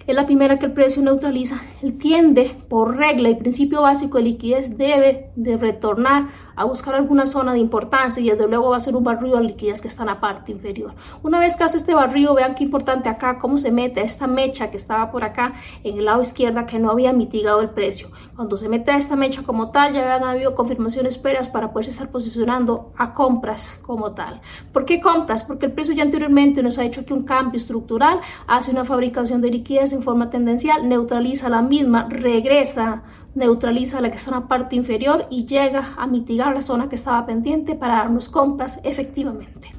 es 0.07 0.15
la 0.15 0.25
primera 0.25 0.59
que 0.59 0.65
el 0.65 0.73
precio 0.73 1.01
neutraliza. 1.01 1.61
Él 1.81 1.97
tiende, 1.97 2.55
por 2.69 2.97
regla 2.97 3.29
y 3.29 3.35
principio 3.35 3.81
básico 3.81 4.17
de 4.17 4.23
liquidez, 4.23 4.77
debe 4.77 5.31
de 5.35 5.57
retornar 5.57 6.29
a 6.55 6.65
buscar 6.65 6.95
alguna 6.95 7.25
zona 7.25 7.53
de 7.53 7.59
importancia 7.59 8.21
y 8.21 8.29
desde 8.29 8.47
luego 8.47 8.69
va 8.69 8.77
a 8.77 8.79
ser 8.79 8.95
un 8.95 9.03
barrido 9.03 9.37
de 9.37 9.43
liquidez 9.43 9.81
que 9.81 9.87
está 9.87 10.03
en 10.03 10.09
la 10.09 10.19
parte 10.19 10.51
inferior. 10.51 10.93
Una 11.23 11.39
vez 11.39 11.55
que 11.55 11.63
hace 11.63 11.77
este 11.77 11.95
barrido, 11.95 12.35
vean 12.35 12.55
qué 12.55 12.63
importante 12.63 13.09
acá, 13.09 13.39
cómo 13.39 13.57
se 13.57 13.71
mete 13.71 14.01
esta 14.01 14.27
mecha 14.27 14.69
que 14.69 14.77
estaba 14.77 15.11
por 15.11 15.23
acá 15.23 15.53
en 15.83 15.97
el 15.97 16.05
lado 16.05 16.21
izquierdo 16.21 16.65
que 16.65 16.79
no 16.79 16.91
había 16.91 17.13
mitigado 17.13 17.61
el 17.61 17.69
precio. 17.69 18.09
Cuando 18.35 18.57
se 18.57 18.69
mete 18.69 18.95
esta 18.95 19.15
mecha 19.15 19.43
como 19.43 19.71
tal, 19.71 19.93
ya 19.93 20.01
habían 20.01 20.29
habido 20.29 20.53
confirmaciones 20.53 21.17
previas 21.17 21.49
para 21.49 21.71
poderse 21.71 21.91
estar 21.91 22.09
posicionando 22.09 22.91
a 22.97 23.13
compras 23.13 23.79
como 23.81 24.11
tal. 24.13 24.41
¿Por 24.71 24.85
qué 24.85 25.01
compras? 25.01 25.43
Porque 25.43 25.65
el 25.65 25.71
precio 25.71 25.93
ya 25.93 26.03
anteriormente 26.03 26.61
nos 26.61 26.77
ha 26.77 26.83
hecho 26.83 27.01
aquí 27.01 27.13
un 27.13 27.23
cambio 27.23 27.57
estructural, 27.57 28.19
hace 28.47 28.71
una 28.71 28.85
fabricación 28.85 29.41
de 29.41 29.49
liquidez 29.49 29.92
en 29.93 30.01
forma 30.01 30.29
tendencial, 30.29 30.87
neutraliza 30.87 31.49
la 31.49 31.61
misma, 31.61 32.07
regresa, 32.09 33.03
neutraliza 33.35 34.01
la 34.01 34.09
que 34.09 34.15
está 34.15 34.31
en 34.31 34.41
la 34.41 34.47
parte 34.47 34.75
inferior 34.75 35.27
y 35.29 35.45
llega 35.45 35.93
a 35.97 36.07
mitigar 36.07 36.53
la 36.53 36.61
zona 36.61 36.89
que 36.89 36.95
estaba 36.95 37.25
pendiente 37.25 37.75
para 37.75 37.95
darnos 37.95 38.29
compras 38.29 38.79
efectivamente. 38.83 39.73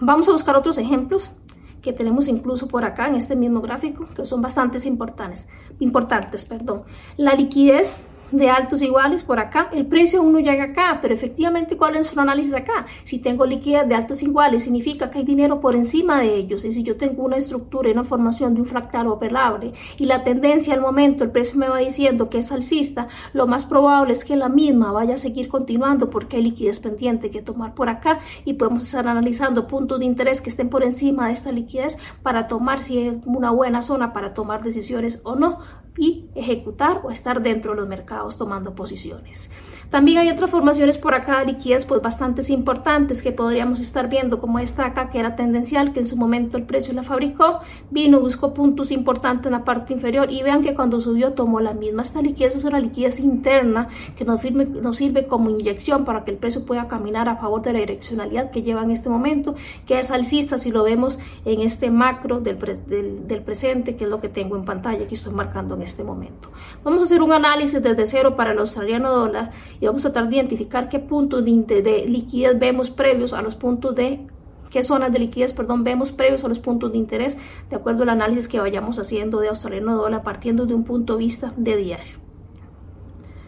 Vamos 0.00 0.28
a 0.28 0.32
buscar 0.32 0.56
otros 0.56 0.78
ejemplos 0.78 1.32
que 1.80 1.92
tenemos 1.92 2.28
incluso 2.28 2.66
por 2.68 2.84
acá 2.84 3.06
en 3.06 3.14
este 3.14 3.36
mismo 3.36 3.60
gráfico, 3.60 4.06
que 4.14 4.26
son 4.26 4.42
bastante 4.42 4.78
importantes. 4.88 5.48
importantes 5.78 6.44
perdón. 6.44 6.82
La 7.16 7.34
liquidez 7.34 7.96
de 8.30 8.50
altos 8.50 8.82
iguales 8.82 9.24
por 9.24 9.38
acá, 9.38 9.68
el 9.72 9.86
precio 9.86 10.20
aún 10.20 10.32
no 10.32 10.40
llega 10.40 10.64
acá, 10.64 10.98
pero 11.00 11.14
efectivamente, 11.14 11.76
¿cuál 11.76 11.92
es 11.92 11.96
nuestro 11.98 12.22
análisis 12.22 12.54
acá? 12.54 12.86
Si 13.04 13.18
tengo 13.18 13.46
liquidez 13.46 13.88
de 13.88 13.94
altos 13.94 14.22
iguales, 14.22 14.64
significa 14.64 15.10
que 15.10 15.18
hay 15.18 15.24
dinero 15.24 15.60
por 15.60 15.74
encima 15.74 16.20
de 16.20 16.34
ellos. 16.34 16.64
Y 16.64 16.72
si 16.72 16.82
yo 16.82 16.96
tengo 16.96 17.24
una 17.24 17.36
estructura 17.36 17.88
y 17.88 17.92
una 17.92 18.04
formación 18.04 18.54
de 18.54 18.60
un 18.60 18.66
fractal 18.66 19.06
operable 19.08 19.72
y 19.98 20.06
la 20.06 20.22
tendencia 20.22 20.74
al 20.74 20.80
momento, 20.80 21.24
el 21.24 21.30
precio 21.30 21.58
me 21.58 21.68
va 21.68 21.78
diciendo 21.78 22.28
que 22.30 22.38
es 22.38 22.52
alcista, 22.52 23.08
lo 23.32 23.46
más 23.46 23.64
probable 23.64 24.12
es 24.12 24.24
que 24.24 24.36
la 24.36 24.48
misma 24.48 24.92
vaya 24.92 25.14
a 25.14 25.18
seguir 25.18 25.48
continuando 25.48 26.10
porque 26.10 26.36
hay 26.36 26.42
liquidez 26.42 26.80
pendiente 26.80 27.30
que 27.30 27.42
tomar 27.42 27.74
por 27.74 27.88
acá 27.88 28.18
y 28.44 28.54
podemos 28.54 28.84
estar 28.84 29.06
analizando 29.08 29.66
puntos 29.66 29.98
de 29.98 30.04
interés 30.04 30.40
que 30.40 30.50
estén 30.50 30.68
por 30.68 30.82
encima 30.82 31.26
de 31.26 31.32
esta 31.32 31.52
liquidez 31.52 31.98
para 32.22 32.48
tomar 32.48 32.82
si 32.82 32.98
es 32.98 33.16
una 33.24 33.50
buena 33.50 33.82
zona 33.82 34.12
para 34.12 34.34
tomar 34.34 34.62
decisiones 34.62 35.20
o 35.24 35.36
no 35.36 35.58
y 35.96 36.26
ejecutar 36.34 37.00
o 37.04 37.10
estar 37.10 37.42
dentro 37.42 37.72
de 37.72 37.80
los 37.80 37.88
mercados 37.88 38.36
tomando 38.36 38.74
posiciones. 38.74 39.48
También 39.90 40.18
hay 40.18 40.30
otras 40.30 40.50
formaciones 40.50 40.98
por 40.98 41.14
acá 41.14 41.40
de 41.40 41.46
liquidez 41.46 41.84
pues 41.84 42.02
bastante 42.02 42.42
importantes 42.52 43.22
que 43.22 43.32
podríamos 43.32 43.80
estar 43.80 44.08
viendo 44.08 44.40
como 44.40 44.58
esta 44.58 44.84
acá 44.84 45.10
que 45.10 45.20
era 45.20 45.36
tendencial 45.36 45.92
que 45.92 46.00
en 46.00 46.06
su 46.06 46.16
momento 46.16 46.56
el 46.56 46.64
precio 46.64 46.92
la 46.92 47.02
fabricó, 47.02 47.60
vino, 47.90 48.20
buscó 48.20 48.52
puntos 48.52 48.90
importantes 48.90 49.46
en 49.46 49.52
la 49.52 49.64
parte 49.64 49.94
inferior 49.94 50.30
y 50.30 50.42
vean 50.42 50.62
que 50.62 50.74
cuando 50.74 51.00
subió 51.00 51.32
tomó 51.32 51.60
la 51.60 51.72
misma. 51.72 52.02
Esta 52.02 52.20
liquidez 52.20 52.56
es 52.56 52.64
una 52.64 52.80
liquidez 52.80 53.20
interna 53.20 53.88
que 54.16 54.24
nos, 54.24 54.42
nos 54.50 54.96
sirve 54.96 55.26
como 55.26 55.50
inyección 55.50 56.04
para 56.04 56.24
que 56.24 56.32
el 56.32 56.36
precio 56.36 56.64
pueda 56.66 56.88
caminar 56.88 57.28
a 57.28 57.36
favor 57.36 57.62
de 57.62 57.72
la 57.72 57.78
direccionalidad 57.78 58.50
que 58.50 58.62
lleva 58.62 58.82
en 58.82 58.90
este 58.90 59.08
momento, 59.08 59.54
que 59.86 59.98
es 59.98 60.10
alcista 60.10 60.58
si 60.58 60.70
lo 60.70 60.82
vemos 60.82 61.18
en 61.44 61.60
este 61.60 61.90
macro 61.90 62.40
del, 62.40 62.58
del, 62.86 63.28
del 63.28 63.42
presente 63.42 63.96
que 63.96 64.04
es 64.04 64.10
lo 64.10 64.20
que 64.20 64.28
tengo 64.28 64.56
en 64.56 64.64
pantalla 64.64 65.06
que 65.06 65.14
estoy 65.14 65.32
marcando 65.32 65.76
en 65.76 65.82
este 65.86 66.04
momento. 66.04 66.50
Vamos 66.84 67.00
a 67.00 67.02
hacer 67.04 67.22
un 67.22 67.32
análisis 67.32 67.82
desde 67.82 68.04
cero 68.06 68.36
para 68.36 68.52
el 68.52 68.58
australiano 68.58 69.10
dólar 69.10 69.52
y 69.80 69.86
vamos 69.86 70.04
a 70.04 70.12
tratar 70.12 70.28
de 70.28 70.36
identificar 70.36 70.88
qué 70.88 70.98
puntos 70.98 71.44
de, 71.44 71.82
de 71.82 72.06
liquidez 72.06 72.58
vemos 72.58 72.90
previos 72.90 73.32
a 73.32 73.42
los 73.42 73.54
puntos 73.54 73.94
de 73.94 74.26
qué 74.70 74.82
zonas 74.82 75.12
de 75.12 75.20
liquidez, 75.20 75.52
perdón, 75.52 75.84
vemos 75.84 76.12
previos 76.12 76.44
a 76.44 76.48
los 76.48 76.58
puntos 76.58 76.92
de 76.92 76.98
interés 76.98 77.38
de 77.70 77.76
acuerdo 77.76 78.02
al 78.02 78.10
análisis 78.10 78.48
que 78.48 78.60
vayamos 78.60 78.98
haciendo 78.98 79.40
de 79.40 79.48
australiano 79.48 79.96
dólar 79.96 80.22
partiendo 80.22 80.66
de 80.66 80.74
un 80.74 80.84
punto 80.84 81.14
de 81.14 81.18
vista 81.20 81.52
de 81.56 81.76
diario. 81.76 82.26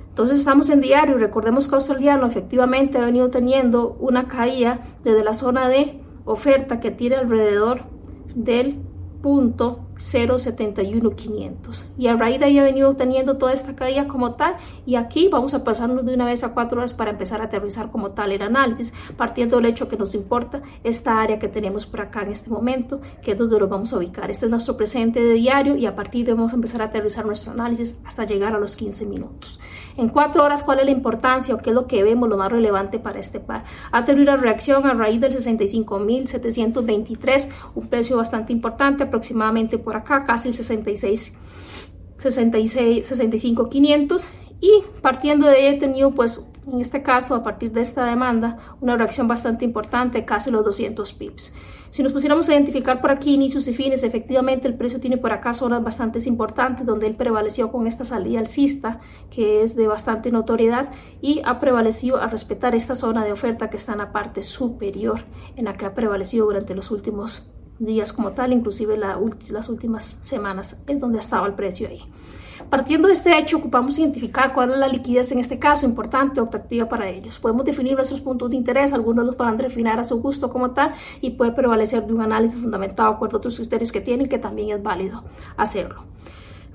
Entonces 0.09 0.39
estamos 0.39 0.69
en 0.71 0.81
diario 0.81 1.17
y 1.17 1.21
recordemos 1.21 1.69
que 1.69 1.77
australiano 1.77 2.27
efectivamente 2.27 2.99
ha 2.99 3.05
venido 3.05 3.31
teniendo 3.31 3.97
una 4.01 4.27
caída 4.27 4.81
desde 5.05 5.23
la 5.23 5.33
zona 5.33 5.69
de 5.69 6.01
oferta 6.25 6.81
que 6.81 6.91
tiene 6.91 7.17
alrededor 7.17 7.83
del 8.35 8.81
punto 9.23 9.88
0.71500 9.99 11.85
y 11.99 12.07
a 12.07 12.17
raíz 12.17 12.41
de 12.41 12.47
ahí 12.47 12.59
ha 12.59 12.63
venido 12.63 12.91
obteniendo 12.91 13.37
toda 13.37 13.53
esta 13.53 13.75
caída 13.75 14.09
como 14.09 14.35
tal 14.35 14.55
y 14.87 14.95
aquí 14.95 15.29
vamos 15.29 15.55
a 15.55 15.65
pasarnos 15.65 16.07
de 16.07 16.15
una 16.15 16.25
vez 16.25 16.45
a 16.45 16.55
cuatro 16.55 16.79
horas 16.79 16.95
para 16.95 17.11
empezar 17.11 17.41
a 17.41 17.45
aterrizar 17.45 17.91
como 17.91 18.13
tal 18.13 18.33
el 18.33 18.43
análisis 18.43 18.93
partiendo 19.17 19.57
del 19.57 19.67
hecho 19.67 19.89
que 19.89 19.97
nos 19.97 20.15
importa 20.15 20.63
esta 20.85 21.21
área 21.21 21.39
que 21.39 21.49
tenemos 21.49 21.87
por 21.87 22.01
acá 22.01 22.23
en 22.23 22.31
este 22.31 22.51
momento 22.51 23.01
que 23.23 23.33
es 23.33 23.39
donde 23.39 23.59
lo 23.59 23.69
vamos 23.69 23.93
a 23.93 23.99
ubicar. 23.99 24.31
Este 24.31 24.47
es 24.47 24.51
nuestro 24.51 24.77
presente 24.77 25.21
de 25.21 25.35
diario 25.35 25.77
y 25.77 25.87
a 25.87 25.95
partir 25.95 26.27
de 26.27 26.35
vamos 26.35 26.53
a 26.53 26.57
empezar 26.57 26.83
a 26.83 26.87
aterrizar 26.87 27.25
nuestro 27.27 27.53
análisis 27.53 28.01
hasta 28.05 28.25
llegar 28.25 28.55
a 28.55 28.59
los 28.59 28.75
15 28.77 29.07
minutos. 29.07 29.61
En 29.97 30.09
cuatro 30.09 30.45
horas 30.45 30.63
cuál 30.63 30.81
es 30.81 30.85
la 30.85 30.91
importancia 30.93 31.55
o 31.55 31.59
qué 31.59 31.71
es 31.71 31.75
lo 31.75 31.87
que 31.87 32.05
vemos 32.05 32.29
lo 32.29 32.37
más 32.37 32.53
relevante 32.53 32.99
para 32.99 33.19
este 33.19 33.41
par 33.41 33.65
ha 33.91 34.05
tenido 34.05 34.33
una 34.33 34.37
reacción 34.41 34.87
a 34.87 34.95
raíz 34.95 35.21
del 35.21 35.35
65.723 35.35 37.49
un 37.75 37.89
precio 37.89 38.17
bastante 38.17 38.53
importante 38.53 39.03
aproximadamente 39.05 39.79
por 39.79 39.88
acá, 39.97 40.25
casi 40.25 40.53
66, 40.53 41.35
66, 42.19 43.07
65, 43.07 43.69
500 43.69 44.29
y 44.61 44.83
partiendo 45.03 45.47
de 45.47 45.57
ahí 45.57 45.67
he 45.67 45.79
tenido 45.79 46.11
pues 46.13 46.43
en 46.67 46.81
este 46.81 47.03
caso 47.03 47.35
a 47.35 47.43
partir 47.43 47.73
de 47.73 47.81
esta 47.81 48.05
demanda 48.05 48.59
una 48.81 48.97
reacción 48.97 49.27
bastante 49.29 49.65
importante 49.65 50.25
casi 50.25 50.51
los 50.51 50.65
200 50.65 51.13
pips. 51.15 51.55
Si 51.91 52.03
nos 52.03 52.13
pusiéramos 52.13 52.49
a 52.49 52.53
identificar 52.53 53.01
por 53.01 53.11
aquí 53.11 53.33
inicios 53.33 53.67
y 53.69 53.75
fines 53.75 54.03
efectivamente 54.03 54.69
el 54.69 54.75
precio 54.75 55.01
tiene 55.01 55.17
por 55.17 55.33
acá 55.33 55.55
zonas 55.55 55.83
bastante 55.83 56.19
importantes 56.29 56.85
donde 56.85 57.07
él 57.07 57.15
prevaleció 57.15 57.73
con 57.73 57.87
esta 57.87 58.05
salida 58.05 58.41
alcista 58.41 59.01
que 59.31 59.63
es 59.63 59.77
de 59.77 59.87
bastante 59.87 60.31
notoriedad 60.31 60.91
y 61.23 61.41
ha 61.45 61.61
prevalecido 61.61 62.21
a 62.21 62.27
respetar 62.27 62.75
esta 62.75 62.95
zona 62.95 63.25
de 63.25 63.33
oferta 63.33 63.71
que 63.71 63.77
está 63.77 63.93
en 63.93 63.99
la 63.99 64.13
parte 64.13 64.43
superior 64.43 65.21
en 65.57 65.65
la 65.65 65.75
que 65.75 65.87
ha 65.87 65.95
prevalecido 65.95 66.47
durante 66.47 66.75
los 66.75 66.91
últimos 66.91 67.51
días 67.79 68.13
como 68.13 68.33
tal, 68.33 68.53
inclusive 68.53 68.97
las 68.97 69.69
últimas 69.69 70.19
semanas 70.21 70.83
es 70.87 71.01
donde 71.01 71.19
estaba 71.19 71.47
el 71.47 71.55
precio 71.55 71.89
ahí. 71.89 72.03
Partiendo 72.71 73.09
de 73.09 73.15
este 73.15 73.39
hecho, 73.39 73.57
ocupamos 73.59 73.99
identificar 73.99 74.53
cuál 74.53 74.73
es 74.73 74.79
la 74.79 74.89
liquidez 74.89 75.33
en 75.33 75.39
este 75.39 75.59
caso 75.59 75.87
importante 75.87 76.41
o 76.41 76.45
atractiva 76.45 76.89
para 76.89 77.09
ellos. 77.09 77.39
Podemos 77.39 77.65
definir 77.65 77.95
nuestros 77.95 78.21
puntos 78.21 78.51
de 78.51 78.57
interés, 78.57 78.93
algunos 78.93 79.25
los 79.25 79.37
podrán 79.37 79.57
definir 79.57 79.93
a 79.93 80.05
su 80.05 80.21
gusto 80.21 80.51
como 80.51 80.73
tal 80.73 80.93
y 81.21 81.31
puede 81.31 81.53
prevalecer 81.53 82.07
de 82.07 82.13
un 82.13 82.21
análisis 82.21 82.61
fundamentado 82.61 83.19
con 83.19 83.35
otros 83.35 83.57
criterios 83.57 83.93
que 83.93 84.01
tienen 84.01 84.29
que 84.29 84.39
también 84.39 84.77
es 84.77 84.83
válido 84.83 85.23
hacerlo. 85.57 86.05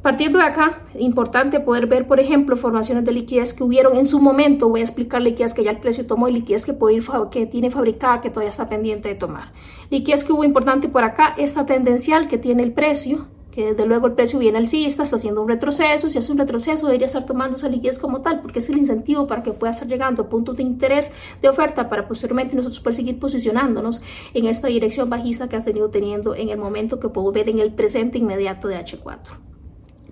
Partiendo 0.04 0.38
de 0.38 0.44
acá, 0.44 0.82
importante 1.00 1.62
poder 1.62 1.88
ver, 1.88 2.08
por 2.08 2.20
ejemplo, 2.20 2.58
formaciones 2.58 3.06
de 3.06 3.14
liquidez 3.14 3.54
que 3.54 3.64
hubieron 3.64 3.96
en 3.96 4.06
su 4.06 4.20
momento. 4.20 4.68
Voy 4.68 4.82
a 4.82 4.84
explicar 4.84 5.22
liquidez 5.22 5.54
que 5.54 5.64
ya 5.64 5.72
el 5.72 5.78
precio 5.78 6.06
tomó 6.06 6.28
y 6.28 6.34
liquidez 6.34 6.66
que, 6.66 6.74
puede 6.74 6.98
ir, 6.98 7.04
que 7.32 7.46
tiene 7.46 7.72
fabricada 7.72 8.20
que 8.20 8.30
todavía 8.30 8.50
está 8.50 8.68
pendiente 8.68 9.08
de 9.08 9.16
tomar. 9.16 9.54
Liquidez 9.90 10.26
que 10.26 10.34
hubo 10.34 10.44
importante 10.44 10.90
por 10.90 11.06
acá, 11.06 11.34
esta 11.38 11.66
tendencial 11.66 12.28
que 12.28 12.38
tiene 12.38 12.64
el 12.64 12.74
precio, 12.74 13.28
que 13.50 13.68
desde 13.68 13.86
luego 13.86 14.08
el 14.08 14.12
precio 14.12 14.40
viene 14.40 14.58
alcista, 14.58 15.04
está 15.04 15.16
haciendo 15.16 15.42
un 15.42 15.48
retroceso, 15.48 16.10
si 16.10 16.18
hace 16.18 16.34
un 16.34 16.38
retroceso 16.38 16.88
debería 16.88 17.06
estar 17.06 17.26
tomando 17.26 17.56
esa 17.56 17.70
liquidez 17.70 17.98
como 17.98 18.20
tal, 18.20 18.42
porque 18.42 18.60
es 18.60 18.70
el 18.70 18.80
incentivo 18.80 19.26
para 19.26 19.42
que 19.42 19.54
pueda 19.54 19.72
estar 19.72 19.88
llegando 19.88 20.24
a 20.24 20.28
puntos 20.28 20.58
de 20.58 20.64
interés 20.64 21.14
de 21.42 21.48
oferta 21.48 21.88
para 21.88 22.10
posteriormente 22.10 22.58
nosotros 22.58 22.82
poder 22.82 22.96
seguir 22.96 23.20
posicionándonos 23.20 24.02
en 24.34 24.48
esta 24.48 24.68
dirección 24.68 25.10
bajista 25.10 25.48
que 25.48 25.56
ha 25.56 25.64
tenido 25.64 25.90
teniendo 25.90 26.36
en 26.36 26.50
el 26.50 26.58
momento 26.58 27.00
que 27.00 27.08
puedo 27.08 27.32
ver 27.32 27.48
en 27.48 27.60
el 27.60 27.74
presente 27.74 28.18
inmediato 28.18 28.68
de 28.68 28.84
H4. 28.84 29.53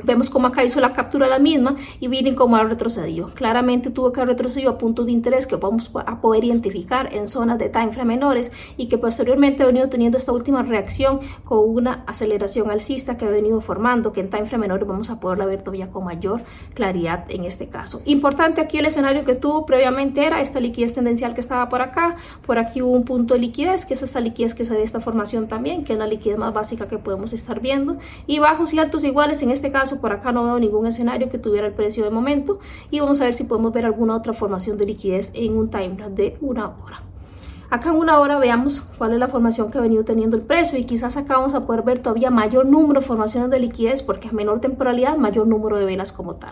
Vemos 0.03 0.29
cómo 0.29 0.47
acá 0.47 0.63
hizo 0.63 0.79
la 0.79 0.93
captura 0.93 1.27
la 1.27 1.39
misma 1.39 1.75
y 1.99 2.07
miren 2.07 2.35
cómo 2.35 2.55
ha 2.55 2.63
retrocedido. 2.63 3.29
Claramente 3.33 3.89
tuvo 3.89 4.11
que 4.11 4.21
haber 4.21 4.35
retrocedido 4.35 4.71
a 4.71 4.77
puntos 4.77 5.05
de 5.05 5.11
interés 5.11 5.47
que 5.47 5.55
vamos 5.55 5.91
a 6.05 6.21
poder 6.21 6.43
identificar 6.43 7.13
en 7.13 7.27
zonas 7.27 7.57
de 7.57 7.69
time 7.69 7.91
frame 7.91 8.11
menores 8.15 8.51
y 8.77 8.87
que 8.87 8.97
posteriormente 8.97 9.63
ha 9.63 9.65
venido 9.65 9.87
teniendo 9.89 10.17
esta 10.17 10.31
última 10.31 10.63
reacción 10.63 11.19
con 11.45 11.59
una 11.59 12.03
aceleración 12.07 12.69
alcista 12.69 13.17
que 13.17 13.25
ha 13.25 13.29
venido 13.29 13.61
formando 13.61 14.11
que 14.11 14.19
en 14.19 14.29
time 14.29 14.45
frame 14.45 14.61
menores 14.61 14.87
vamos 14.87 15.09
a 15.09 15.19
poderla 15.19 15.45
ver 15.45 15.61
todavía 15.61 15.89
con 15.89 16.03
mayor 16.03 16.43
claridad 16.73 17.25
en 17.29 17.45
este 17.45 17.67
caso. 17.67 18.01
Importante 18.05 18.61
aquí 18.61 18.77
el 18.77 18.85
escenario 18.85 19.23
que 19.23 19.35
tuvo 19.35 19.65
previamente 19.65 20.25
era 20.25 20.41
esta 20.41 20.59
liquidez 20.59 20.93
tendencial 20.93 21.33
que 21.33 21.41
estaba 21.41 21.69
por 21.69 21.81
acá. 21.81 22.17
Por 22.45 22.57
aquí 22.57 22.81
hubo 22.81 22.91
un 22.91 23.05
punto 23.05 23.33
de 23.33 23.39
liquidez 23.39 23.85
que 23.85 23.93
es 23.93 24.01
esta 24.01 24.19
liquidez 24.19 24.55
que 24.55 24.65
se 24.65 24.75
ve 24.75 24.83
esta 24.83 24.99
formación 24.99 25.47
también 25.47 25.83
que 25.83 25.93
es 25.93 25.99
la 25.99 26.07
liquidez 26.07 26.37
más 26.37 26.53
básica 26.53 26.87
que 26.87 26.97
podemos 26.97 27.33
estar 27.33 27.59
viendo 27.59 27.97
y 28.27 28.39
bajos 28.39 28.73
y 28.73 28.79
altos 28.79 29.03
iguales 29.03 29.41
en 29.41 29.51
este 29.51 29.71
caso 29.71 29.90
por 29.99 30.13
acá 30.13 30.31
no 30.31 30.43
veo 30.43 30.59
ningún 30.59 30.87
escenario 30.87 31.29
que 31.29 31.37
tuviera 31.37 31.67
el 31.67 31.73
precio 31.73 32.03
de 32.03 32.09
momento 32.09 32.59
y 32.89 32.99
vamos 32.99 33.19
a 33.21 33.25
ver 33.25 33.33
si 33.33 33.43
podemos 33.43 33.73
ver 33.73 33.85
alguna 33.85 34.15
otra 34.15 34.33
formación 34.33 34.77
de 34.77 34.85
liquidez 34.85 35.31
en 35.33 35.57
un 35.57 35.69
timeline 35.69 36.15
de 36.15 36.37
una 36.41 36.67
hora. 36.67 37.03
Acá 37.69 37.89
en 37.89 37.95
una 37.95 38.19
hora 38.19 38.37
veamos 38.37 38.81
cuál 38.97 39.13
es 39.13 39.19
la 39.19 39.29
formación 39.29 39.71
que 39.71 39.77
ha 39.77 39.81
venido 39.81 40.03
teniendo 40.03 40.35
el 40.35 40.43
precio 40.43 40.77
y 40.77 40.83
quizás 40.83 41.15
acá 41.15 41.37
vamos 41.37 41.53
a 41.53 41.65
poder 41.65 41.83
ver 41.83 41.99
todavía 41.99 42.29
mayor 42.29 42.65
número 42.65 42.99
de 42.99 43.05
formaciones 43.05 43.49
de 43.49 43.59
liquidez 43.59 44.03
porque 44.03 44.27
a 44.27 44.33
menor 44.33 44.59
temporalidad, 44.59 45.15
mayor 45.17 45.47
número 45.47 45.77
de 45.77 45.85
velas 45.85 46.11
como 46.11 46.35
tal. 46.35 46.51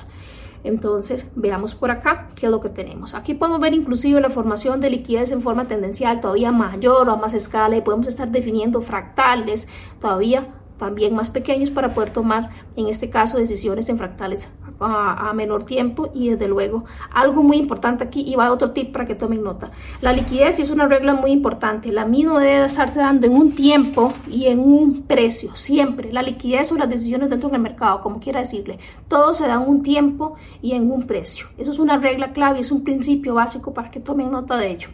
Entonces, 0.63 1.29
veamos 1.35 1.75
por 1.75 1.91
acá 1.91 2.27
qué 2.35 2.45
es 2.45 2.51
lo 2.51 2.59
que 2.59 2.69
tenemos. 2.69 3.15
Aquí 3.15 3.33
podemos 3.33 3.59
ver 3.59 3.73
inclusive 3.73 4.19
la 4.19 4.29
formación 4.29 4.81
de 4.81 4.89
liquidez 4.89 5.31
en 5.31 5.41
forma 5.41 5.67
tendencial 5.67 6.19
todavía 6.19 6.51
mayor 6.51 7.09
o 7.09 7.11
a 7.11 7.15
más 7.15 7.33
escala 7.33 7.77
y 7.77 7.81
podemos 7.81 8.07
estar 8.07 8.29
definiendo 8.29 8.81
fractales 8.81 9.67
todavía 9.99 10.47
también 10.79 11.13
más 11.13 11.29
pequeños 11.29 11.69
para 11.69 11.93
poder 11.93 12.09
tomar, 12.09 12.49
en 12.75 12.87
este 12.87 13.11
caso, 13.11 13.37
decisiones 13.37 13.87
en 13.89 13.99
fractales 13.99 14.49
a, 14.79 15.31
menor 15.33 15.65
tiempo 15.65 16.09
y 16.13 16.29
desde 16.29 16.47
luego 16.47 16.85
algo 17.13 17.43
muy 17.43 17.57
importante 17.57 18.03
aquí 18.03 18.21
y 18.21 18.35
va 18.35 18.51
otro 18.51 18.71
tip 18.71 18.91
para 18.91 19.05
que 19.05 19.13
tomen 19.13 19.43
nota. 19.43 19.71
La 20.01 20.13
liquidez 20.13 20.59
es 20.59 20.71
una 20.71 20.87
regla 20.87 21.13
muy 21.13 21.31
importante, 21.31 21.91
la 21.91 22.05
misma 22.05 22.39
debe 22.39 22.65
estarse 22.65 22.99
dando 22.99 23.27
en 23.27 23.33
un 23.33 23.53
tiempo 23.53 24.13
y 24.27 24.45
en 24.45 24.59
un 24.59 25.03
precio, 25.03 25.55
siempre. 25.55 26.11
La 26.11 26.23
liquidez 26.23 26.71
o 26.71 26.77
las 26.77 26.89
decisiones 26.89 27.29
dentro 27.29 27.49
del 27.49 27.61
mercado, 27.61 28.01
como 28.01 28.19
quiera 28.19 28.39
decirle, 28.39 28.79
todo 29.07 29.33
se 29.33 29.47
da 29.47 29.55
en 29.55 29.69
un 29.69 29.83
tiempo 29.83 30.35
y 30.61 30.71
en 30.71 30.89
un 30.91 31.05
precio. 31.05 31.47
Eso 31.57 31.71
es 31.71 31.79
una 31.79 31.97
regla 31.97 32.31
clave, 32.31 32.59
es 32.59 32.71
un 32.71 32.83
principio 32.83 33.35
básico 33.35 33.73
para 33.73 33.91
que 33.91 33.99
tomen 33.99 34.31
nota 34.31 34.57
de 34.57 34.71
ello. 34.71 34.89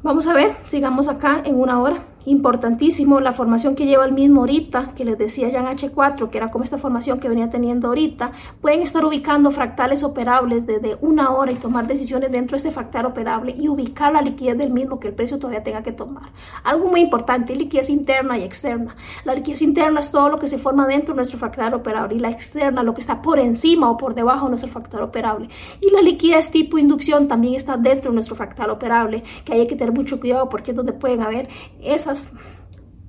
Vamos 0.00 0.28
a 0.28 0.32
ver, 0.32 0.56
sigamos 0.68 1.08
acá 1.08 1.42
en 1.44 1.60
una 1.60 1.80
hora 1.80 1.96
importantísimo 2.28 3.20
la 3.20 3.32
formación 3.32 3.74
que 3.74 3.86
lleva 3.86 4.04
el 4.04 4.12
mismo 4.12 4.40
ahorita, 4.40 4.92
que 4.94 5.04
les 5.04 5.16
decía 5.16 5.48
ya 5.48 5.60
en 5.60 5.66
H4, 5.66 6.28
que 6.28 6.38
era 6.38 6.50
como 6.50 6.64
esta 6.64 6.76
formación 6.76 7.20
que 7.20 7.28
venía 7.28 7.48
teniendo 7.48 7.88
ahorita, 7.88 8.32
pueden 8.60 8.82
estar 8.82 9.04
ubicando 9.04 9.50
fractales 9.50 10.04
operables 10.04 10.66
desde 10.66 10.98
una 11.00 11.30
hora 11.30 11.52
y 11.52 11.54
tomar 11.54 11.86
decisiones 11.86 12.30
dentro 12.30 12.54
de 12.54 12.58
este 12.58 12.70
fractal 12.70 13.06
operable 13.06 13.54
y 13.58 13.68
ubicar 13.68 14.12
la 14.12 14.20
liquidez 14.20 14.58
del 14.58 14.70
mismo 14.70 15.00
que 15.00 15.08
el 15.08 15.14
precio 15.14 15.38
todavía 15.38 15.62
tenga 15.62 15.82
que 15.82 15.92
tomar. 15.92 16.30
Algo 16.64 16.88
muy 16.90 17.00
importante, 17.00 17.56
liquidez 17.56 17.88
interna 17.88 18.36
y 18.36 18.42
externa. 18.42 18.94
La 19.24 19.34
liquidez 19.34 19.62
interna 19.62 20.00
es 20.00 20.10
todo 20.10 20.28
lo 20.28 20.38
que 20.38 20.48
se 20.48 20.58
forma 20.58 20.86
dentro 20.86 21.14
de 21.14 21.16
nuestro 21.16 21.38
fractal 21.38 21.74
operable 21.74 22.16
y 22.16 22.18
la 22.18 22.30
externa, 22.30 22.82
lo 22.82 22.92
que 22.92 23.00
está 23.00 23.22
por 23.22 23.38
encima 23.38 23.90
o 23.90 23.96
por 23.96 24.14
debajo 24.14 24.44
de 24.44 24.50
nuestro 24.50 24.70
fractal 24.70 25.02
operable. 25.02 25.48
Y 25.80 25.90
la 25.90 26.02
liquidez 26.02 26.50
tipo 26.50 26.76
inducción 26.76 27.26
también 27.26 27.54
está 27.54 27.78
dentro 27.78 28.10
de 28.10 28.16
nuestro 28.16 28.36
fractal 28.36 28.70
operable, 28.70 29.22
que 29.44 29.54
hay 29.54 29.66
que 29.66 29.76
tener 29.76 29.94
mucho 29.94 30.20
cuidado 30.20 30.48
porque 30.48 30.72
es 30.72 30.76
donde 30.76 30.92
pueden 30.92 31.22
haber 31.22 31.48
esas 31.82 32.17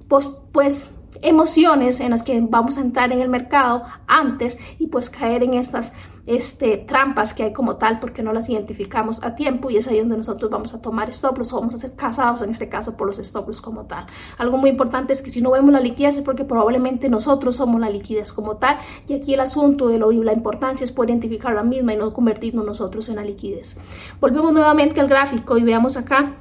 pues, 0.07 0.29
pues, 0.51 0.91
emociones 1.21 1.99
en 1.99 2.11
las 2.11 2.23
que 2.23 2.39
vamos 2.41 2.77
a 2.77 2.81
entrar 2.81 3.11
en 3.11 3.21
el 3.21 3.29
mercado 3.29 3.83
antes 4.07 4.57
y 4.77 4.87
pues 4.87 5.09
caer 5.09 5.43
en 5.43 5.55
estas 5.55 5.91
este, 6.25 6.77
trampas 6.77 7.33
que 7.33 7.43
hay 7.43 7.53
como 7.53 7.77
tal 7.77 7.99
porque 7.99 8.21
no 8.21 8.31
las 8.33 8.47
identificamos 8.49 9.23
a 9.23 9.33
tiempo 9.33 9.69
y 9.69 9.77
es 9.77 9.87
ahí 9.87 9.99
donde 9.99 10.15
nosotros 10.15 10.51
vamos 10.51 10.73
a 10.75 10.81
tomar 10.81 11.09
stop 11.09 11.39
loss 11.39 11.53
o 11.53 11.55
vamos 11.55 11.73
a 11.73 11.79
ser 11.79 11.95
casados 11.95 12.43
en 12.43 12.51
este 12.51 12.69
caso 12.69 12.95
por 12.95 13.07
los 13.07 13.17
stop 13.17 13.47
loss 13.47 13.59
como 13.59 13.85
tal. 13.85 14.05
Algo 14.37 14.57
muy 14.57 14.69
importante 14.69 15.11
es 15.11 15.23
que 15.23 15.31
si 15.31 15.41
no 15.41 15.51
vemos 15.51 15.71
la 15.73 15.79
liquidez 15.79 16.17
es 16.17 16.21
porque 16.21 16.43
probablemente 16.43 17.09
nosotros 17.09 17.55
somos 17.55 17.81
la 17.81 17.89
liquidez 17.89 18.31
como 18.31 18.57
tal 18.57 18.77
y 19.07 19.15
aquí 19.15 19.33
el 19.33 19.39
asunto 19.39 19.87
de 19.87 19.97
la 19.97 20.33
importancia 20.33 20.83
es 20.83 20.91
poder 20.91 21.09
identificar 21.09 21.53
la 21.53 21.63
misma 21.63 21.93
y 21.93 21.97
no 21.97 22.13
convertirnos 22.13 22.63
nosotros 22.63 23.09
en 23.09 23.15
la 23.15 23.23
liquidez. 23.23 23.77
Volvemos 24.21 24.53
nuevamente 24.53 24.99
al 25.01 25.07
gráfico 25.07 25.57
y 25.57 25.63
veamos 25.63 25.97
acá 25.97 26.35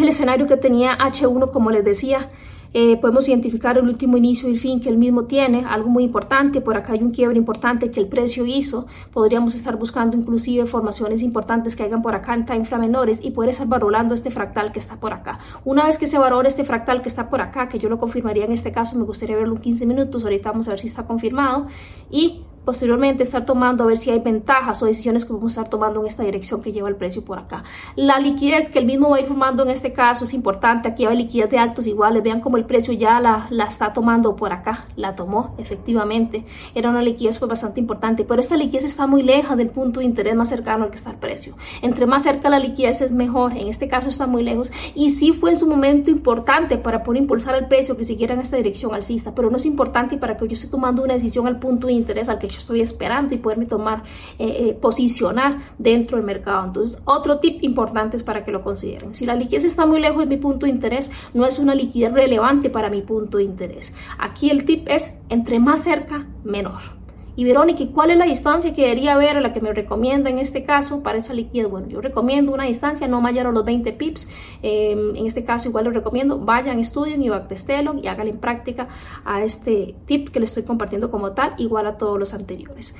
el 0.00 0.08
escenario 0.08 0.46
que 0.46 0.56
tenía 0.56 0.96
H1, 0.98 1.50
como 1.50 1.70
les 1.70 1.84
decía, 1.84 2.30
eh, 2.72 2.96
podemos 2.98 3.28
identificar 3.28 3.76
el 3.78 3.84
último 3.84 4.16
inicio 4.16 4.48
y 4.48 4.52
el 4.52 4.60
fin 4.60 4.80
que 4.80 4.88
el 4.88 4.96
mismo 4.96 5.24
tiene, 5.24 5.64
algo 5.68 5.88
muy 5.88 6.04
importante, 6.04 6.60
por 6.60 6.76
acá 6.76 6.92
hay 6.92 7.02
un 7.02 7.10
quiebre 7.10 7.36
importante 7.36 7.90
que 7.90 7.98
el 7.98 8.06
precio 8.06 8.46
hizo, 8.46 8.86
podríamos 9.12 9.56
estar 9.56 9.76
buscando 9.76 10.16
inclusive 10.16 10.66
formaciones 10.66 11.22
importantes 11.22 11.74
que 11.74 11.82
hagan 11.82 12.00
por 12.00 12.14
acá 12.14 12.34
en 12.34 12.46
time 12.46 12.64
menores 12.78 13.20
y 13.22 13.32
poder 13.32 13.50
estar 13.50 13.66
valorando 13.66 14.14
este 14.14 14.30
fractal 14.30 14.70
que 14.70 14.78
está 14.78 14.96
por 14.96 15.12
acá. 15.12 15.40
Una 15.64 15.84
vez 15.84 15.98
que 15.98 16.06
se 16.06 16.16
valore 16.16 16.46
este 16.46 16.62
fractal 16.62 17.02
que 17.02 17.08
está 17.08 17.28
por 17.28 17.40
acá, 17.40 17.68
que 17.68 17.80
yo 17.80 17.88
lo 17.88 17.98
confirmaría 17.98 18.44
en 18.44 18.52
este 18.52 18.70
caso, 18.70 18.96
me 18.96 19.04
gustaría 19.04 19.36
verlo 19.36 19.56
en 19.56 19.62
15 19.62 19.86
minutos, 19.86 20.22
ahorita 20.22 20.52
vamos 20.52 20.68
a 20.68 20.70
ver 20.70 20.80
si 20.80 20.86
está 20.86 21.04
confirmado 21.06 21.66
y 22.08 22.42
posteriormente 22.64 23.22
estar 23.22 23.44
tomando 23.46 23.84
a 23.84 23.86
ver 23.86 23.98
si 23.98 24.10
hay 24.10 24.18
ventajas 24.18 24.82
o 24.82 24.86
decisiones 24.86 25.24
que 25.24 25.32
vamos 25.32 25.52
estar 25.52 25.68
tomando 25.68 26.00
en 26.00 26.06
esta 26.06 26.22
dirección 26.22 26.62
que 26.62 26.72
lleva 26.72 26.88
el 26.88 26.96
precio 26.96 27.24
por 27.24 27.38
acá. 27.38 27.62
La 27.96 28.18
liquidez 28.18 28.68
que 28.68 28.78
el 28.78 28.86
mismo 28.86 29.10
va 29.10 29.16
a 29.16 29.20
ir 29.20 29.26
formando 29.26 29.62
en 29.62 29.70
este 29.70 29.92
caso 29.92 30.24
es 30.24 30.34
importante. 30.34 30.88
Aquí 30.88 31.06
hay 31.06 31.16
liquidez 31.16 31.50
de 31.50 31.58
altos 31.58 31.86
iguales. 31.86 32.22
Vean 32.22 32.40
cómo 32.40 32.56
el 32.56 32.64
precio 32.64 32.92
ya 32.92 33.20
la, 33.20 33.46
la 33.50 33.64
está 33.64 33.92
tomando 33.92 34.36
por 34.36 34.52
acá. 34.52 34.86
La 34.96 35.16
tomó 35.16 35.54
efectivamente. 35.58 36.44
Era 36.74 36.90
una 36.90 37.02
liquidez 37.02 37.38
pues, 37.38 37.48
bastante 37.48 37.80
importante. 37.80 38.24
Pero 38.24 38.40
esta 38.40 38.56
liquidez 38.56 38.84
está 38.84 39.06
muy 39.06 39.22
lejos 39.22 39.56
del 39.56 39.70
punto 39.70 40.00
de 40.00 40.06
interés 40.06 40.34
más 40.34 40.48
cercano 40.48 40.84
al 40.84 40.90
que 40.90 40.96
está 40.96 41.10
el 41.10 41.16
precio. 41.16 41.56
Entre 41.82 42.06
más 42.06 42.22
cerca 42.22 42.50
la 42.50 42.58
liquidez 42.58 43.00
es 43.00 43.12
mejor. 43.12 43.56
En 43.56 43.68
este 43.68 43.88
caso 43.88 44.08
está 44.08 44.26
muy 44.26 44.42
lejos. 44.42 44.70
Y 44.94 45.10
sí 45.10 45.32
fue 45.32 45.50
en 45.50 45.56
su 45.56 45.66
momento 45.66 46.10
importante 46.10 46.78
para 46.78 47.02
poder 47.02 47.22
impulsar 47.22 47.54
el 47.54 47.66
precio 47.66 47.96
que 47.96 48.04
siguiera 48.04 48.34
en 48.34 48.40
esta 48.40 48.56
dirección 48.56 48.94
alcista. 48.94 49.34
Pero 49.34 49.50
no 49.50 49.56
es 49.56 49.66
importante 49.66 50.16
para 50.16 50.36
que 50.36 50.46
yo 50.46 50.54
esté 50.54 50.68
tomando 50.68 51.02
una 51.02 51.14
decisión 51.14 51.46
al 51.46 51.58
punto 51.58 51.86
de 51.86 51.94
interés 51.94 52.28
al 52.28 52.38
que 52.38 52.49
yo 52.50 52.58
estoy 52.58 52.80
esperando 52.80 53.34
y 53.34 53.38
poderme 53.38 53.66
tomar, 53.66 54.04
eh, 54.38 54.68
eh, 54.68 54.78
posicionar 54.80 55.58
dentro 55.78 56.16
del 56.16 56.26
mercado. 56.26 56.66
Entonces, 56.66 57.00
otro 57.04 57.38
tip 57.38 57.62
importante 57.62 58.16
es 58.16 58.22
para 58.22 58.44
que 58.44 58.52
lo 58.52 58.62
consideren. 58.62 59.14
Si 59.14 59.26
la 59.26 59.34
liquidez 59.34 59.64
está 59.64 59.86
muy 59.86 60.00
lejos 60.00 60.20
de 60.20 60.26
mi 60.26 60.36
punto 60.36 60.66
de 60.66 60.72
interés, 60.72 61.10
no 61.34 61.46
es 61.46 61.58
una 61.58 61.74
liquidez 61.74 62.12
relevante 62.12 62.70
para 62.70 62.90
mi 62.90 63.02
punto 63.02 63.38
de 63.38 63.44
interés. 63.44 63.92
Aquí 64.18 64.50
el 64.50 64.64
tip 64.64 64.88
es 64.88 65.14
entre 65.28 65.60
más 65.60 65.82
cerca, 65.84 66.26
menor. 66.44 66.99
Y 67.36 67.44
Verónica, 67.44 67.84
¿cuál 67.94 68.10
es 68.10 68.18
la 68.18 68.24
distancia 68.24 68.74
que 68.74 68.82
debería 68.82 69.14
haber 69.14 69.36
a 69.36 69.40
la 69.40 69.52
que 69.52 69.60
me 69.60 69.72
recomienda 69.72 70.30
en 70.30 70.38
este 70.38 70.64
caso 70.64 71.02
para 71.02 71.18
esa 71.18 71.32
liquidez? 71.32 71.70
Bueno, 71.70 71.88
yo 71.88 72.00
recomiendo 72.00 72.52
una 72.52 72.64
distancia 72.64 73.06
no 73.08 73.20
mayor 73.20 73.46
a 73.46 73.52
los 73.52 73.64
20 73.64 73.92
pips. 73.92 74.28
Em, 74.62 75.16
en 75.16 75.26
este 75.26 75.44
caso 75.44 75.68
igual 75.68 75.84
lo 75.84 75.90
recomiendo, 75.90 76.38
vayan, 76.38 76.78
estudien 76.78 77.22
y 77.22 77.28
backtestelo 77.28 77.94
y 78.02 78.08
hagan 78.08 78.28
en 78.28 78.38
práctica 78.38 78.88
a 79.24 79.42
este 79.42 79.94
tip 80.06 80.30
que 80.30 80.40
les 80.40 80.50
estoy 80.50 80.64
compartiendo 80.64 81.10
como 81.10 81.32
tal, 81.32 81.54
igual 81.58 81.86
a 81.86 81.96
todos 81.96 82.18
los 82.18 82.34
anteriores. 82.34 82.94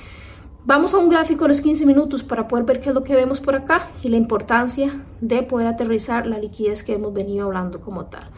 Vamos 0.65 0.93
a 0.93 0.99
un 0.99 1.09
gráfico 1.09 1.45
de 1.45 1.49
los 1.49 1.61
15 1.63 1.87
minutos 1.87 2.23
para 2.23 2.47
poder 2.47 2.67
ver 2.67 2.81
qué 2.81 2.91
es 2.91 2.95
lo 2.95 3.03
que 3.03 3.15
vemos 3.15 3.41
por 3.41 3.57
acá 3.57 3.89
y 4.03 4.09
la 4.09 4.17
importancia 4.17 5.05
de 5.21 5.43
poder 5.43 5.67
aterrizar 5.67 6.27
la 6.27 6.39
liquidez 6.39 6.83
que 6.83 6.93
hemos 6.93 7.15
venido 7.15 7.47
hablando 7.47 7.81
como 7.81 8.07
tal. 8.07 8.31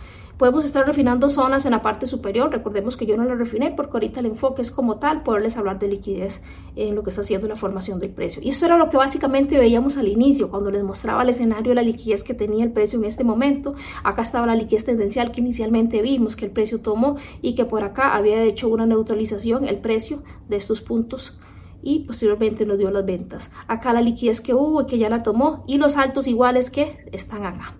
Podemos 0.43 0.65
estar 0.65 0.85
refinando 0.85 1.29
zonas 1.29 1.67
en 1.67 1.71
la 1.71 1.83
parte 1.83 2.09
superior. 2.09 2.51
Recordemos 2.51 2.97
que 2.97 3.07
yo 3.07 3.17
no 3.17 3.23
lo 3.23 3.37
refiné 3.37 3.71
porque 3.71 3.93
ahorita 3.93 4.19
el 4.19 4.27
enfoque 4.27 4.61
es 4.61 4.73
como 4.73 4.97
tal 4.97 5.23
poderles 5.23 5.57
hablar 5.57 5.79
de 5.79 5.87
liquidez 5.87 6.43
en 6.75 6.97
lo 6.97 7.05
que 7.05 7.11
está 7.11 7.23
haciendo 7.23 7.47
la 7.47 7.55
formación 7.55 8.01
del 8.01 8.11
precio. 8.11 8.43
Y 8.43 8.49
eso 8.49 8.67
era 8.67 8.77
lo 8.77 8.89
que 8.89 8.97
básicamente 8.97 9.57
veíamos 9.57 9.99
al 9.99 10.09
inicio 10.09 10.51
cuando 10.51 10.73
les 10.73 10.83
mostraba 10.83 11.23
el 11.23 11.29
escenario 11.29 11.75
la 11.75 11.83
liquidez 11.83 12.25
que 12.25 12.35
tenía 12.35 12.65
el 12.65 12.73
precio 12.73 12.99
en 12.99 13.05
este 13.05 13.23
momento. 13.23 13.77
Acá 14.03 14.23
estaba 14.23 14.49
la 14.49 14.57
liquidez 14.57 14.85
tendencial 14.85 15.31
que 15.31 15.43
inicialmente 15.43 16.03
vimos 16.03 16.35
que 16.35 16.47
el 16.47 16.51
precio 16.51 16.81
tomó 16.81 17.19
y 17.41 17.55
que 17.55 17.65
por 17.65 17.85
acá 17.85 18.17
había 18.17 18.43
hecho 18.43 18.67
una 18.67 18.85
neutralización 18.85 19.69
el 19.69 19.79
precio 19.79 20.25
de 20.49 20.57
estos 20.57 20.81
puntos 20.81 21.39
y 21.85 22.01
posteriormente 22.01 22.67
nos 22.67 22.79
dio 22.79 22.91
las 22.91 23.07
ventas. 23.07 23.53
Acá 23.69 23.93
la 23.93 24.01
liquidez 24.01 24.41
que 24.41 24.55
hubo 24.55 24.83
y 24.83 24.87
que 24.87 24.99
ya 24.99 25.09
la 25.09 25.23
tomó 25.23 25.63
y 25.69 25.79
los 25.79 25.97
altos 25.97 26.27
iguales 26.27 26.69
que 26.69 27.09
están 27.13 27.47
acá. 27.47 27.77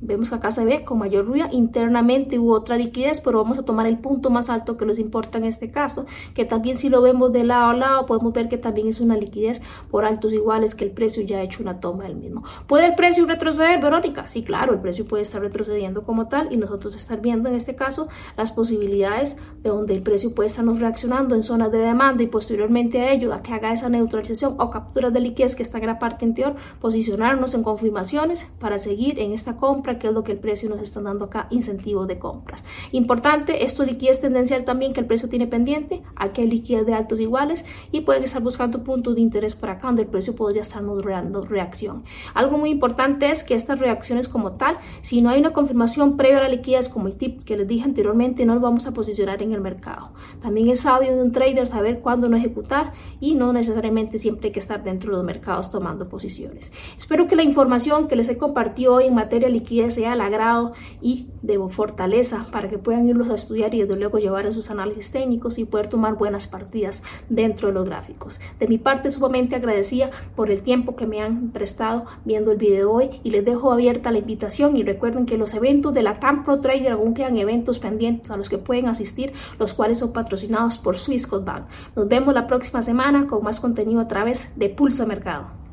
Vemos 0.00 0.30
que 0.30 0.36
acá 0.36 0.50
se 0.50 0.64
ve 0.64 0.84
con 0.84 0.98
mayor 0.98 1.26
ruido 1.26 1.48
internamente 1.52 2.38
hubo 2.38 2.52
otra 2.52 2.76
liquidez, 2.76 3.20
pero 3.20 3.42
vamos 3.42 3.58
a 3.58 3.64
tomar 3.64 3.86
el 3.86 3.98
punto 3.98 4.30
más 4.30 4.50
alto 4.50 4.76
que 4.76 4.84
nos 4.84 4.98
importa 4.98 5.38
en 5.38 5.44
este 5.44 5.70
caso, 5.70 6.06
que 6.34 6.44
también 6.44 6.76
si 6.76 6.88
lo 6.88 7.00
vemos 7.02 7.32
de 7.32 7.44
lado 7.44 7.70
a 7.70 7.74
lado 7.74 8.06
podemos 8.06 8.32
ver 8.32 8.48
que 8.48 8.58
también 8.58 8.88
es 8.88 9.00
una 9.00 9.16
liquidez 9.16 9.62
por 9.90 10.04
altos 10.04 10.32
iguales 10.32 10.74
que 10.74 10.84
el 10.84 10.90
precio 10.90 11.22
ya 11.22 11.38
ha 11.38 11.42
hecho 11.42 11.62
una 11.62 11.80
toma 11.80 12.04
del 12.04 12.16
mismo. 12.16 12.44
¿Puede 12.66 12.86
el 12.86 12.94
precio 12.94 13.26
retroceder, 13.26 13.80
Verónica? 13.80 14.26
Sí, 14.26 14.42
claro, 14.42 14.74
el 14.74 14.80
precio 14.80 15.06
puede 15.06 15.22
estar 15.22 15.40
retrocediendo 15.40 16.02
como 16.02 16.28
tal 16.28 16.52
y 16.52 16.56
nosotros 16.56 16.94
estar 16.94 17.20
viendo 17.20 17.48
en 17.48 17.54
este 17.54 17.74
caso 17.74 18.08
las 18.36 18.52
posibilidades 18.52 19.36
de 19.62 19.70
donde 19.70 19.94
el 19.94 20.02
precio 20.02 20.34
puede 20.34 20.48
estarnos 20.48 20.80
reaccionando 20.80 21.34
en 21.34 21.42
zonas 21.42 21.72
de 21.72 21.78
demanda 21.78 22.22
y 22.22 22.26
posteriormente 22.26 23.00
a 23.00 23.12
ello 23.12 23.32
a 23.32 23.42
que 23.42 23.52
haga 23.52 23.72
esa 23.72 23.88
neutralización 23.88 24.56
o 24.58 24.70
captura 24.70 25.10
de 25.10 25.20
liquidez 25.20 25.56
que 25.56 25.62
está 25.62 25.78
en 25.78 25.86
la 25.86 25.98
parte 25.98 26.24
interior, 26.24 26.56
posicionarnos 26.80 27.54
en 27.54 27.62
confirmaciones 27.62 28.46
para 28.58 28.78
seguir 28.78 29.18
en 29.18 29.32
esta 29.32 29.56
compra 29.56 29.85
que 29.94 30.08
es 30.08 30.12
lo 30.12 30.24
que 30.24 30.32
el 30.32 30.38
precio 30.38 30.68
nos 30.68 30.82
está 30.82 31.00
dando 31.00 31.26
acá, 31.26 31.46
incentivo 31.50 32.06
de 32.06 32.18
compras. 32.18 32.64
Importante, 32.92 33.64
esto 33.64 33.84
liquidez 33.84 34.20
tendencial 34.20 34.64
también 34.64 34.92
que 34.92 35.00
el 35.00 35.06
precio 35.06 35.28
tiene 35.28 35.46
pendiente, 35.46 36.02
aquí 36.16 36.42
hay 36.42 36.48
liquidez 36.48 36.84
de 36.84 36.94
altos 36.94 37.20
iguales 37.20 37.64
y 37.92 38.00
pueden 38.02 38.24
estar 38.24 38.42
buscando 38.42 38.82
puntos 38.82 39.14
de 39.14 39.20
interés 39.20 39.54
por 39.54 39.70
acá 39.70 39.86
donde 39.86 40.02
el 40.02 40.08
precio 40.08 40.34
podría 40.34 40.62
estar 40.62 40.82
moderando 40.82 41.44
reacción. 41.44 42.04
Algo 42.34 42.58
muy 42.58 42.70
importante 42.70 43.30
es 43.30 43.44
que 43.44 43.54
estas 43.54 43.78
reacciones 43.78 44.28
como 44.28 44.52
tal, 44.52 44.78
si 45.02 45.22
no 45.22 45.30
hay 45.30 45.40
una 45.40 45.52
confirmación 45.52 46.16
previa 46.16 46.38
a 46.38 46.42
la 46.42 46.48
liquidez 46.48 46.88
como 46.88 47.06
el 47.06 47.14
tip 47.14 47.44
que 47.44 47.56
les 47.56 47.66
dije 47.66 47.84
anteriormente, 47.84 48.44
no 48.44 48.54
lo 48.54 48.60
vamos 48.60 48.86
a 48.86 48.92
posicionar 48.92 49.42
en 49.42 49.52
el 49.52 49.60
mercado. 49.60 50.10
También 50.40 50.68
es 50.68 50.80
sabio 50.80 51.14
de 51.14 51.22
un 51.22 51.32
trader 51.32 51.68
saber 51.68 52.00
cuándo 52.00 52.28
no 52.28 52.36
ejecutar 52.36 52.92
y 53.20 53.34
no 53.34 53.52
necesariamente 53.52 54.18
siempre 54.18 54.48
hay 54.48 54.52
que 54.52 54.58
estar 54.58 54.82
dentro 54.82 55.10
de 55.10 55.16
los 55.18 55.24
mercados 55.24 55.70
tomando 55.70 56.08
posiciones. 56.08 56.72
Espero 56.96 57.26
que 57.26 57.36
la 57.36 57.42
información 57.42 58.08
que 58.08 58.16
les 58.16 58.28
he 58.28 58.36
compartido 58.36 58.94
hoy 58.94 59.04
en 59.04 59.14
materia 59.14 59.48
de 59.48 59.54
liquidez 59.54 59.75
sea 59.90 60.14
el 60.14 60.20
agrado 60.20 60.72
y 61.00 61.28
de 61.42 61.58
fortaleza 61.68 62.46
para 62.50 62.68
que 62.68 62.78
puedan 62.78 63.08
irlos 63.08 63.30
a 63.30 63.34
estudiar 63.34 63.74
y 63.74 63.82
desde 63.82 63.96
luego 63.96 64.18
llevar 64.18 64.46
esos 64.46 64.70
análisis 64.70 65.10
técnicos 65.10 65.58
y 65.58 65.64
poder 65.64 65.88
tomar 65.88 66.14
buenas 66.16 66.46
partidas 66.46 67.02
dentro 67.28 67.68
de 67.68 67.74
los 67.74 67.84
gráficos. 67.84 68.40
De 68.58 68.68
mi 68.68 68.78
parte, 68.78 69.10
sumamente 69.10 69.56
agradecida 69.56 70.10
por 70.34 70.50
el 70.50 70.62
tiempo 70.62 70.96
que 70.96 71.06
me 71.06 71.22
han 71.22 71.50
prestado 71.50 72.06
viendo 72.24 72.52
el 72.52 72.58
video 72.58 72.92
hoy 72.92 73.20
y 73.22 73.30
les 73.30 73.44
dejo 73.44 73.72
abierta 73.72 74.10
la 74.10 74.18
invitación 74.18 74.76
y 74.76 74.82
recuerden 74.82 75.26
que 75.26 75.38
los 75.38 75.54
eventos 75.54 75.94
de 75.94 76.02
la 76.02 76.18
TAM 76.20 76.44
Pro 76.44 76.60
Trader 76.60 76.92
aún 76.92 77.14
quedan 77.14 77.36
eventos 77.36 77.78
pendientes 77.78 78.30
a 78.30 78.36
los 78.36 78.48
que 78.48 78.58
pueden 78.58 78.88
asistir, 78.88 79.32
los 79.58 79.74
cuales 79.74 79.98
son 79.98 80.12
patrocinados 80.12 80.78
por 80.78 80.98
Swissquote 80.98 81.44
Bank. 81.44 81.64
Nos 81.94 82.08
vemos 82.08 82.34
la 82.34 82.46
próxima 82.46 82.82
semana 82.82 83.26
con 83.26 83.42
más 83.42 83.60
contenido 83.60 84.00
a 84.00 84.08
través 84.08 84.50
de 84.56 84.68
Pulso 84.68 85.06
Mercado. 85.06 85.65